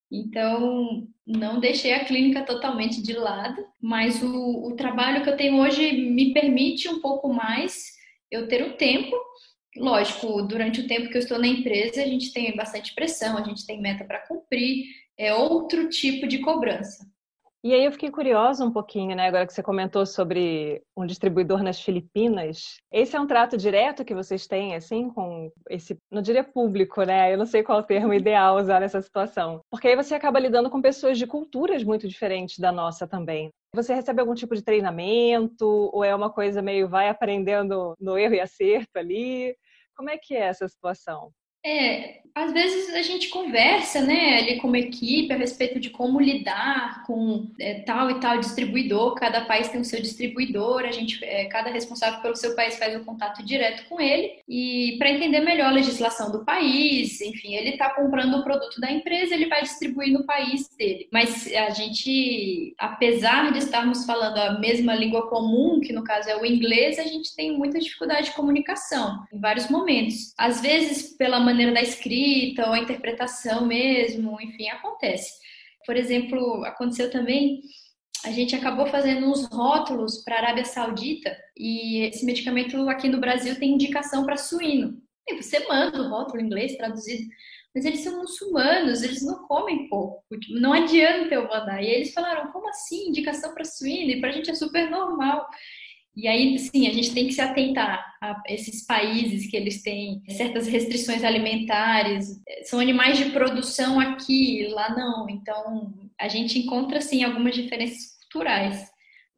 Então, 0.08 1.08
não 1.26 1.58
deixei 1.58 1.94
a 1.94 2.04
clínica 2.04 2.44
totalmente 2.44 3.02
de 3.02 3.14
lado, 3.14 3.60
mas 3.82 4.22
o, 4.22 4.68
o 4.68 4.76
trabalho 4.76 5.24
que 5.24 5.30
eu 5.30 5.36
tenho 5.36 5.60
hoje 5.60 5.90
me 6.12 6.32
permite 6.32 6.88
um 6.88 7.00
pouco 7.00 7.32
mais 7.32 7.98
eu 8.30 8.48
ter 8.48 8.62
o 8.62 8.76
tempo 8.76 9.16
lógico, 9.76 10.42
durante 10.42 10.80
o 10.80 10.86
tempo 10.86 11.08
que 11.08 11.16
eu 11.16 11.20
estou 11.20 11.38
na 11.38 11.46
empresa, 11.46 12.02
a 12.02 12.06
gente 12.06 12.32
tem 12.32 12.54
bastante 12.56 12.94
pressão, 12.94 13.36
a 13.36 13.42
gente 13.42 13.66
tem 13.66 13.80
meta 13.80 14.04
para 14.04 14.26
cumprir, 14.26 14.86
é 15.16 15.34
outro 15.34 15.88
tipo 15.88 16.26
de 16.26 16.38
cobrança. 16.38 17.06
E 17.62 17.74
aí 17.74 17.84
eu 17.84 17.92
fiquei 17.92 18.10
curiosa 18.10 18.64
um 18.64 18.72
pouquinho, 18.72 19.14
né, 19.14 19.28
agora 19.28 19.46
que 19.46 19.52
você 19.52 19.62
comentou 19.62 20.06
sobre 20.06 20.82
um 20.96 21.04
distribuidor 21.04 21.62
nas 21.62 21.78
Filipinas. 21.78 22.76
Esse 22.90 23.16
é 23.16 23.20
um 23.20 23.26
trato 23.26 23.54
direto 23.54 24.02
que 24.02 24.14
vocês 24.14 24.46
têm, 24.46 24.74
assim, 24.74 25.10
com 25.10 25.52
esse, 25.68 25.98
não 26.10 26.22
diria 26.22 26.42
público, 26.42 27.02
né? 27.02 27.32
Eu 27.32 27.36
não 27.36 27.44
sei 27.44 27.62
qual 27.62 27.80
o 27.80 27.82
termo 27.82 28.14
ideal 28.14 28.56
usar 28.56 28.80
nessa 28.80 29.02
situação. 29.02 29.60
Porque 29.70 29.88
aí 29.88 29.94
você 29.96 30.14
acaba 30.14 30.40
lidando 30.40 30.70
com 30.70 30.80
pessoas 30.80 31.18
de 31.18 31.26
culturas 31.26 31.84
muito 31.84 32.08
diferentes 32.08 32.58
da 32.58 32.72
nossa 32.72 33.06
também. 33.06 33.50
Você 33.74 33.92
recebe 33.94 34.22
algum 34.22 34.34
tipo 34.34 34.54
de 34.54 34.62
treinamento 34.62 35.90
ou 35.92 36.02
é 36.02 36.14
uma 36.14 36.30
coisa 36.30 36.62
meio 36.62 36.88
vai 36.88 37.10
aprendendo 37.10 37.94
no 38.00 38.16
erro 38.16 38.36
e 38.36 38.40
acerto 38.40 38.98
ali? 38.98 39.54
Como 39.94 40.08
é 40.08 40.16
que 40.16 40.34
é 40.34 40.40
essa 40.40 40.66
situação? 40.66 41.30
É, 41.64 42.22
às 42.34 42.52
vezes 42.52 42.94
a 42.94 43.02
gente 43.02 43.28
conversa, 43.28 44.00
né, 44.00 44.38
ali 44.38 44.56
como 44.60 44.76
equipe 44.76 45.32
a 45.32 45.36
respeito 45.36 45.80
de 45.80 45.90
como 45.90 46.20
lidar 46.20 47.04
com 47.06 47.50
é, 47.58 47.80
tal 47.80 48.10
e 48.10 48.20
tal 48.20 48.38
distribuidor. 48.38 49.14
Cada 49.14 49.42
país 49.42 49.68
tem 49.68 49.80
o 49.80 49.84
seu 49.84 50.00
distribuidor, 50.00 50.84
a 50.84 50.92
gente, 50.92 51.24
é, 51.24 51.46
cada 51.46 51.70
responsável 51.70 52.20
pelo 52.20 52.36
seu 52.36 52.54
país 52.54 52.78
faz 52.78 52.94
o 52.96 53.04
contato 53.04 53.44
direto 53.44 53.84
com 53.88 54.00
ele 54.00 54.32
e 54.48 54.96
para 54.98 55.10
entender 55.10 55.40
melhor 55.40 55.68
a 55.68 55.72
legislação 55.72 56.30
do 56.30 56.44
país, 56.44 57.20
enfim, 57.20 57.54
ele 57.54 57.70
está 57.70 57.90
comprando 57.90 58.34
o 58.38 58.44
produto 58.44 58.80
da 58.80 58.90
empresa, 58.90 59.34
ele 59.34 59.46
vai 59.46 59.62
distribuir 59.62 60.12
no 60.12 60.24
país 60.24 60.68
dele. 60.76 61.08
Mas 61.12 61.46
a 61.52 61.70
gente, 61.70 62.74
apesar 62.78 63.52
de 63.52 63.58
estarmos 63.58 64.04
falando 64.04 64.38
a 64.38 64.58
mesma 64.58 64.94
língua 64.94 65.28
comum, 65.28 65.80
que 65.80 65.92
no 65.92 66.04
caso 66.04 66.28
é 66.28 66.36
o 66.36 66.46
inglês, 66.46 66.98
a 66.98 67.04
gente 67.04 67.34
tem 67.34 67.56
muita 67.56 67.78
dificuldade 67.78 68.26
de 68.26 68.34
comunicação 68.34 69.24
em 69.32 69.40
vários 69.40 69.68
momentos. 69.68 70.32
Às 70.38 70.60
vezes 70.60 71.16
pela 71.16 71.40
maneira 71.40 71.72
da 71.72 71.82
escrita 71.82 72.19
ou 72.66 72.72
a 72.72 72.78
interpretação 72.78 73.66
mesmo, 73.66 74.40
enfim, 74.40 74.68
acontece. 74.68 75.32
Por 75.86 75.96
exemplo, 75.96 76.64
aconteceu 76.64 77.10
também, 77.10 77.60
a 78.24 78.30
gente 78.30 78.54
acabou 78.54 78.86
fazendo 78.86 79.26
uns 79.26 79.46
rótulos 79.46 80.22
para 80.22 80.36
a 80.36 80.38
Arábia 80.40 80.64
Saudita 80.64 81.36
e 81.56 82.02
esse 82.02 82.24
medicamento 82.24 82.88
aqui 82.88 83.08
no 83.08 83.20
Brasil 83.20 83.58
tem 83.58 83.72
indicação 83.72 84.24
para 84.24 84.36
suíno. 84.36 85.00
E 85.26 85.40
você 85.40 85.66
manda 85.66 86.00
o 86.00 86.08
rótulo 86.08 86.40
em 86.40 86.46
inglês 86.46 86.76
traduzido, 86.76 87.28
mas 87.74 87.84
eles 87.84 88.00
são 88.00 88.18
muçulmanos, 88.18 89.02
eles 89.02 89.22
não 89.22 89.46
comem 89.46 89.88
pouco, 89.88 90.24
não 90.50 90.72
adianta 90.72 91.34
eu 91.34 91.48
mandar. 91.48 91.82
E 91.82 91.86
eles 91.86 92.12
falaram, 92.12 92.50
como 92.52 92.68
assim, 92.68 93.08
indicação 93.08 93.54
para 93.54 93.64
suíno? 93.64 94.10
E 94.10 94.20
para 94.20 94.30
a 94.30 94.32
gente 94.32 94.50
é 94.50 94.54
super 94.54 94.90
normal. 94.90 95.48
E 96.16 96.26
aí, 96.26 96.58
sim, 96.58 96.88
a 96.88 96.92
gente 96.92 97.14
tem 97.14 97.26
que 97.26 97.32
se 97.32 97.40
atentar 97.40 98.04
a 98.20 98.42
esses 98.48 98.84
países 98.84 99.48
que 99.48 99.56
eles 99.56 99.82
têm 99.82 100.22
certas 100.28 100.66
restrições 100.66 101.22
alimentares. 101.22 102.40
São 102.64 102.80
animais 102.80 103.16
de 103.16 103.30
produção 103.30 104.00
aqui, 104.00 104.66
lá 104.68 104.94
não. 104.94 105.28
Então, 105.30 105.94
a 106.18 106.28
gente 106.28 106.58
encontra, 106.58 107.00
sim, 107.00 107.22
algumas 107.22 107.54
diferenças 107.54 108.18
culturais. 108.22 108.90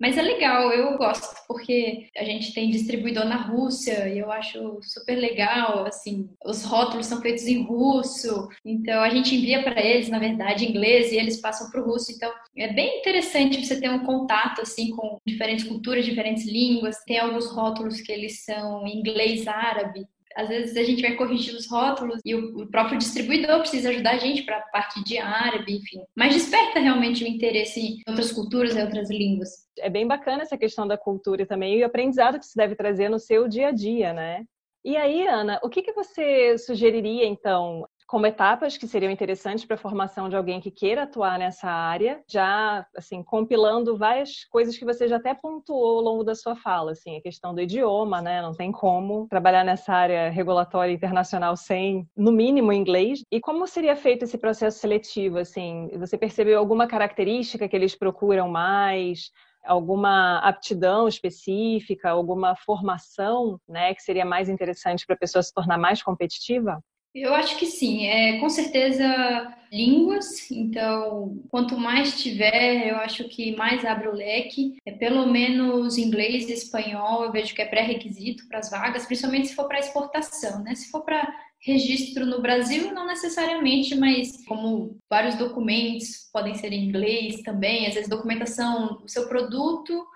Mas 0.02 0.18
é 0.18 0.22
legal, 0.22 0.72
eu 0.72 0.98
gosto, 0.98 1.32
porque 1.46 2.08
a 2.16 2.24
gente 2.24 2.52
tem 2.52 2.70
distribuidor 2.70 3.24
na 3.24 3.36
Rússia 3.36 4.08
e 4.08 4.18
eu 4.18 4.32
acho 4.32 4.80
super 4.82 5.14
legal, 5.14 5.86
assim, 5.86 6.28
os 6.44 6.64
rótulos 6.64 7.06
são 7.06 7.22
feitos 7.22 7.46
em 7.46 7.62
russo, 7.62 8.48
então 8.64 9.00
a 9.00 9.08
gente 9.10 9.32
envia 9.32 9.62
para 9.62 9.80
eles, 9.80 10.08
na 10.08 10.18
verdade, 10.18 10.64
em 10.64 10.70
inglês 10.70 11.12
e 11.12 11.16
eles 11.16 11.40
passam 11.40 11.70
para 11.70 11.80
o 11.80 11.84
russo. 11.84 12.10
Então 12.10 12.32
é 12.56 12.72
bem 12.72 12.98
interessante 12.98 13.64
você 13.64 13.80
ter 13.80 13.90
um 13.90 14.04
contato, 14.04 14.62
assim, 14.62 14.90
com 14.90 15.20
diferentes 15.24 15.66
culturas, 15.66 16.04
diferentes 16.04 16.46
línguas. 16.46 16.96
Tem 17.06 17.20
alguns 17.20 17.48
rótulos 17.52 18.00
que 18.00 18.10
eles 18.10 18.44
são 18.44 18.84
em 18.84 18.98
inglês 18.98 19.46
árabe, 19.46 20.04
às 20.36 20.48
vezes 20.48 20.76
a 20.76 20.82
gente 20.82 21.02
vai 21.02 21.14
corrigir 21.14 21.54
os 21.54 21.68
rótulos 21.70 22.20
e 22.24 22.34
o 22.34 22.66
próprio 22.66 22.98
distribuidor 22.98 23.60
precisa 23.60 23.90
ajudar 23.90 24.12
a 24.12 24.18
gente 24.18 24.42
para 24.42 24.58
a 24.58 24.62
parte 24.62 25.02
de 25.04 25.18
árabe, 25.18 25.76
enfim. 25.76 26.02
Mas 26.16 26.34
desperta 26.34 26.80
realmente 26.80 27.24
o 27.24 27.26
interesse 27.26 27.80
em 27.80 28.00
outras 28.08 28.32
culturas 28.32 28.76
e 28.76 28.80
outras 28.80 29.10
línguas. 29.10 29.50
É 29.78 29.90
bem 29.90 30.06
bacana 30.06 30.42
essa 30.42 30.58
questão 30.58 30.86
da 30.86 30.98
cultura 30.98 31.46
também 31.46 31.78
e 31.78 31.82
o 31.82 31.86
aprendizado 31.86 32.38
que 32.38 32.46
se 32.46 32.56
deve 32.56 32.74
trazer 32.74 33.08
no 33.08 33.18
seu 33.18 33.48
dia 33.48 33.68
a 33.68 33.72
dia, 33.72 34.12
né? 34.12 34.44
E 34.84 34.96
aí, 34.96 35.26
Ana, 35.28 35.60
o 35.62 35.68
que, 35.68 35.80
que 35.80 35.92
você 35.92 36.58
sugeriria, 36.58 37.24
então, 37.24 37.86
como 38.12 38.26
etapas 38.26 38.76
que 38.76 38.86
seriam 38.86 39.10
interessantes 39.10 39.64
para 39.64 39.74
a 39.74 39.78
formação 39.78 40.28
de 40.28 40.36
alguém 40.36 40.60
que 40.60 40.70
queira 40.70 41.04
atuar 41.04 41.38
nessa 41.38 41.70
área, 41.70 42.22
já 42.28 42.86
assim 42.94 43.22
compilando 43.22 43.96
várias 43.96 44.44
coisas 44.50 44.76
que 44.76 44.84
você 44.84 45.08
já 45.08 45.16
até 45.16 45.32
pontuou 45.32 45.96
ao 45.96 46.02
longo 46.02 46.22
da 46.22 46.34
sua 46.34 46.54
fala, 46.54 46.92
assim, 46.92 47.16
a 47.16 47.22
questão 47.22 47.54
do 47.54 47.62
idioma, 47.62 48.20
né? 48.20 48.42
Não 48.42 48.52
tem 48.52 48.70
como 48.70 49.26
trabalhar 49.30 49.64
nessa 49.64 49.94
área 49.94 50.28
regulatória 50.28 50.92
internacional 50.92 51.56
sem, 51.56 52.06
no 52.14 52.30
mínimo, 52.30 52.70
inglês. 52.70 53.24
E 53.32 53.40
como 53.40 53.66
seria 53.66 53.96
feito 53.96 54.24
esse 54.26 54.36
processo 54.36 54.78
seletivo, 54.78 55.38
assim? 55.38 55.88
Você 55.98 56.18
percebeu 56.18 56.58
alguma 56.58 56.86
característica 56.86 57.66
que 57.66 57.74
eles 57.74 57.96
procuram 57.96 58.46
mais? 58.46 59.30
alguma 59.64 60.40
aptidão 60.40 61.06
específica, 61.06 62.10
alguma 62.10 62.56
formação, 62.56 63.60
né, 63.68 63.94
que 63.94 64.02
seria 64.02 64.24
mais 64.24 64.48
interessante 64.48 65.06
para 65.06 65.14
a 65.14 65.18
pessoa 65.18 65.40
se 65.40 65.54
tornar 65.54 65.78
mais 65.78 66.02
competitiva? 66.02 66.82
Eu 67.14 67.34
acho 67.34 67.58
que 67.58 67.66
sim, 67.66 68.06
é 68.06 68.38
com 68.40 68.48
certeza 68.48 69.54
línguas, 69.70 70.50
então 70.50 71.42
quanto 71.50 71.78
mais 71.78 72.22
tiver, 72.22 72.88
eu 72.88 72.96
acho 72.96 73.28
que 73.28 73.54
mais 73.54 73.84
abre 73.84 74.08
o 74.08 74.14
leque. 74.14 74.76
É 74.86 74.92
pelo 74.92 75.26
menos 75.26 75.98
inglês 75.98 76.48
e 76.48 76.54
espanhol, 76.54 77.24
eu 77.24 77.32
vejo 77.32 77.54
que 77.54 77.60
é 77.60 77.66
pré-requisito 77.66 78.48
para 78.48 78.60
as 78.60 78.70
vagas, 78.70 79.04
principalmente 79.04 79.48
se 79.48 79.54
for 79.54 79.68
para 79.68 79.78
exportação, 79.78 80.62
né? 80.62 80.74
Se 80.74 80.90
for 80.90 81.04
para 81.04 81.30
registro 81.60 82.24
no 82.24 82.40
Brasil, 82.40 82.92
não 82.94 83.06
necessariamente, 83.06 83.94
mas 83.94 84.44
como 84.46 84.98
vários 85.08 85.34
documentos 85.36 86.30
podem 86.32 86.54
ser 86.54 86.72
em 86.72 86.84
inglês 86.88 87.42
também, 87.42 87.86
às 87.86 87.94
vezes 87.94 88.08
documentação, 88.08 89.02
o 89.04 89.08
seu 89.08 89.28
produto 89.28 90.06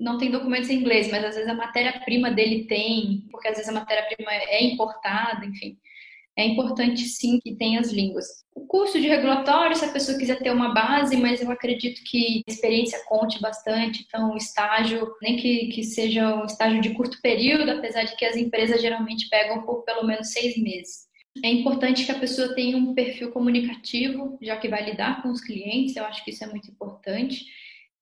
não 0.00 0.18
tem 0.18 0.30
documentos 0.30 0.70
em 0.70 0.80
inglês, 0.80 1.08
mas 1.08 1.24
às 1.24 1.34
vezes 1.36 1.48
a 1.48 1.54
matéria-prima 1.54 2.32
dele 2.32 2.64
tem, 2.66 3.26
porque 3.30 3.46
às 3.46 3.56
vezes 3.56 3.68
a 3.68 3.74
matéria-prima 3.74 4.32
é 4.32 4.64
importada, 4.64 5.46
enfim 5.46 5.78
é 6.36 6.46
importante 6.46 7.02
sim 7.02 7.38
que 7.40 7.54
tenha 7.54 7.80
as 7.80 7.90
línguas. 7.90 8.26
O 8.54 8.66
curso 8.66 9.00
de 9.00 9.08
regulatório, 9.08 9.76
se 9.76 9.84
a 9.84 9.92
pessoa 9.92 10.18
quiser 10.18 10.38
ter 10.38 10.50
uma 10.50 10.72
base, 10.72 11.16
mas 11.16 11.40
eu 11.40 11.50
acredito 11.50 12.02
que 12.04 12.42
a 12.46 12.50
experiência 12.50 13.02
conte 13.06 13.40
bastante, 13.40 14.04
então 14.06 14.36
estágio, 14.36 15.12
nem 15.20 15.36
que, 15.36 15.68
que 15.68 15.82
seja 15.82 16.34
um 16.34 16.44
estágio 16.44 16.80
de 16.80 16.90
curto 16.90 17.20
período, 17.22 17.70
apesar 17.70 18.04
de 18.04 18.16
que 18.16 18.24
as 18.24 18.36
empresas 18.36 18.80
geralmente 18.80 19.28
pegam 19.28 19.62
por 19.62 19.84
pelo 19.84 20.06
menos 20.06 20.32
seis 20.32 20.56
meses. 20.56 21.10
É 21.42 21.48
importante 21.48 22.04
que 22.04 22.12
a 22.12 22.18
pessoa 22.18 22.54
tenha 22.54 22.76
um 22.76 22.94
perfil 22.94 23.30
comunicativo, 23.30 24.38
já 24.42 24.56
que 24.56 24.68
vai 24.68 24.84
lidar 24.84 25.22
com 25.22 25.30
os 25.30 25.40
clientes, 25.40 25.96
eu 25.96 26.04
acho 26.04 26.22
que 26.24 26.30
isso 26.30 26.44
é 26.44 26.46
muito 26.46 26.70
importante 26.70 27.44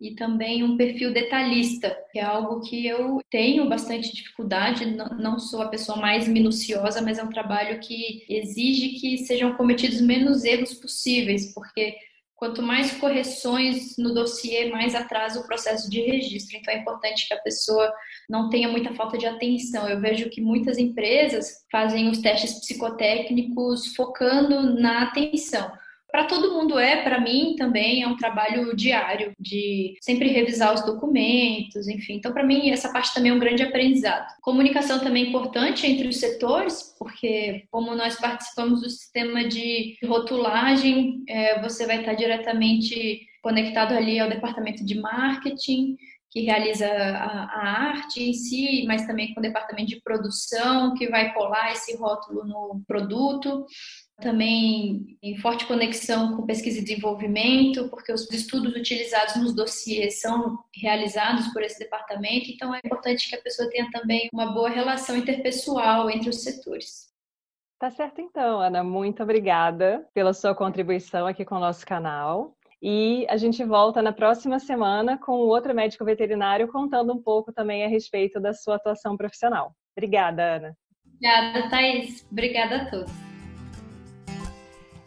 e 0.01 0.15
também 0.15 0.63
um 0.63 0.77
perfil 0.77 1.13
detalhista, 1.13 1.95
que 2.11 2.19
é 2.19 2.23
algo 2.23 2.63
que 2.63 2.87
eu 2.87 3.21
tenho 3.31 3.69
bastante 3.69 4.15
dificuldade, 4.15 4.87
não 5.19 5.39
sou 5.39 5.61
a 5.61 5.69
pessoa 5.69 5.99
mais 5.99 6.27
minuciosa, 6.27 7.03
mas 7.03 7.19
é 7.19 7.23
um 7.23 7.29
trabalho 7.29 7.79
que 7.81 8.25
exige 8.29 9.01
que 9.01 9.19
sejam 9.19 9.55
cometidos 9.57 10.01
menos 10.01 10.43
erros 10.45 10.73
possíveis, 10.73 11.53
porque 11.53 11.95
quanto 12.35 12.63
mais 12.63 12.93
correções 12.93 13.99
no 13.99 14.15
dossiê, 14.15 14.71
mais 14.71 14.95
atrasa 14.95 15.39
o 15.39 15.47
processo 15.47 15.91
de 15.91 16.01
registro. 16.01 16.57
Então 16.57 16.73
é 16.73 16.79
importante 16.79 17.29
que 17.29 17.35
a 17.35 17.41
pessoa 17.41 17.93
não 18.31 18.49
tenha 18.49 18.67
muita 18.67 18.95
falta 18.95 19.19
de 19.19 19.27
atenção. 19.27 19.87
Eu 19.87 20.01
vejo 20.01 20.31
que 20.31 20.41
muitas 20.41 20.79
empresas 20.79 21.67
fazem 21.71 22.09
os 22.09 22.19
testes 22.19 22.59
psicotécnicos 22.59 23.95
focando 23.95 24.81
na 24.81 25.03
atenção 25.03 25.71
para 26.11 26.25
todo 26.25 26.53
mundo 26.53 26.79
é, 26.79 27.03
para 27.03 27.20
mim 27.20 27.55
também 27.57 28.03
é 28.03 28.07
um 28.07 28.16
trabalho 28.16 28.75
diário 28.75 29.33
de 29.38 29.94
sempre 30.01 30.29
revisar 30.29 30.75
os 30.75 30.85
documentos, 30.85 31.88
enfim. 31.88 32.14
Então, 32.14 32.33
para 32.33 32.44
mim, 32.44 32.70
essa 32.70 32.92
parte 32.92 33.14
também 33.14 33.31
é 33.31 33.35
um 33.35 33.38
grande 33.38 33.62
aprendizado. 33.62 34.27
Comunicação 34.40 34.99
também 35.01 35.25
é 35.25 35.29
importante 35.29 35.87
entre 35.87 36.09
os 36.09 36.18
setores, 36.18 36.94
porque 36.99 37.64
como 37.70 37.94
nós 37.94 38.16
participamos 38.16 38.81
do 38.81 38.90
sistema 38.90 39.44
de 39.44 39.96
rotulagem, 40.05 41.23
é, 41.29 41.61
você 41.61 41.87
vai 41.87 42.01
estar 42.01 42.14
diretamente 42.14 43.27
conectado 43.42 43.92
ali 43.94 44.18
ao 44.18 44.29
departamento 44.29 44.85
de 44.85 45.01
marketing, 45.01 45.96
que 46.31 46.42
realiza 46.42 46.87
a, 46.87 47.44
a, 47.44 47.90
arte 47.90 48.23
em 48.23 48.33
si, 48.33 48.85
mas 48.87 49.05
também 49.05 49.35
com 49.35 49.40
o 49.40 49.42
departamento 49.42 49.88
de 49.88 50.01
produção, 50.01 50.94
que 50.94 51.09
vai 51.09 51.35
colar 51.35 51.73
esse 51.73 51.96
rótulo 51.96 52.44
no 52.44 52.83
produto 52.87 53.66
também 54.21 55.19
em 55.23 55.37
forte 55.39 55.67
conexão 55.67 56.37
com 56.37 56.47
pesquisa 56.47 56.79
e 56.79 56.85
desenvolvimento, 56.85 57.89
porque 57.89 58.13
os 58.13 58.31
estudos 58.31 58.75
utilizados 58.77 59.37
nos 59.37 59.55
dossiês 59.55 60.21
são 60.21 60.59
realizados 60.75 61.49
por 61.49 61.63
esse 61.63 61.79
departamento, 61.79 62.51
então 62.51 62.75
é 62.75 62.81
importante 62.85 63.29
que 63.29 63.37
a 63.37 63.41
pessoa 63.41 63.69
tenha 63.71 63.91
também 63.91 64.29
uma 64.33 64.53
boa 64.53 64.69
relação 64.69 65.17
interpessoal 65.17 66.11
entre 66.11 66.29
os 66.29 66.43
setores. 66.43 67.11
Tá 67.79 67.91
certo 67.91 68.21
então, 68.21 68.61
Ana, 68.61 68.85
muito 68.85 69.23
obrigada 69.23 70.07
pela 70.13 70.35
sua 70.35 70.55
contribuição 70.55 71.27
aqui 71.27 71.45
com 71.45 71.55
o 71.55 71.61
nosso 71.61 71.87
canal. 71.87 72.55
E 72.83 73.27
a 73.29 73.37
gente 73.37 73.63
volta 73.65 74.01
na 74.01 74.13
próxima 74.13 74.59
semana 74.59 75.19
com 75.19 75.33
outro 75.33 75.75
médico 75.75 76.05
veterinário 76.05 76.69
contando 76.69 77.13
um 77.13 77.23
pouco 77.23 77.53
também 77.53 77.85
a 77.85 77.89
respeito 77.89 78.41
da 78.41 78.55
sua 78.55 78.77
atuação 78.77 79.17
profissional. 79.17 79.75
Obrigada, 79.97 80.57
Ana. 80.57 80.77
Obrigada, 81.07 81.69
Thaís. 81.69 82.27
Obrigada 82.31 82.77
a 82.77 82.91
todos. 82.91 83.30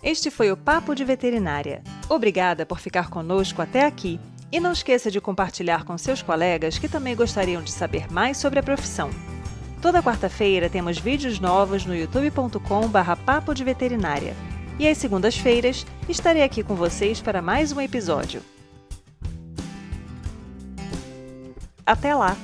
Este 0.04 0.30
foi 0.30 0.52
o 0.52 0.58
Papo 0.58 0.94
de 0.94 1.06
Veterinária. 1.06 1.82
Obrigada 2.10 2.66
por 2.66 2.80
ficar 2.80 3.10
conosco 3.10 3.62
até 3.62 3.86
aqui. 3.86 4.20
E 4.52 4.60
não 4.60 4.74
esqueça 4.74 5.10
de 5.10 5.22
compartilhar 5.22 5.86
com 5.86 5.98
seus 5.98 6.22
colegas 6.22 6.78
que 6.78 6.90
também 6.90 7.16
gostariam 7.16 7.64
de 7.64 7.72
saber 7.72 8.12
mais 8.12 8.38
sobre 8.38 8.60
a 8.60 8.64
profissão. 8.64 9.10
Toda 9.82 10.04
quarta-feira 10.04 10.70
temos 10.70 11.00
vídeos 11.00 11.40
novos 11.40 11.86
no 11.86 11.96
youtube.com/barra 11.96 13.16
Papo 13.16 13.54
de 13.54 13.64
Veterinária. 13.64 14.36
E 14.78 14.88
às 14.88 14.98
segundas-feiras 14.98 15.86
estarei 16.10 16.44
aqui 16.44 16.64
com 16.64 16.76
vocês 16.76 17.22
para 17.22 17.42
mais 17.42 17.72
um 17.72 17.80
episódio. 17.80 18.42
Até 21.86 22.14
lá! 22.14 22.38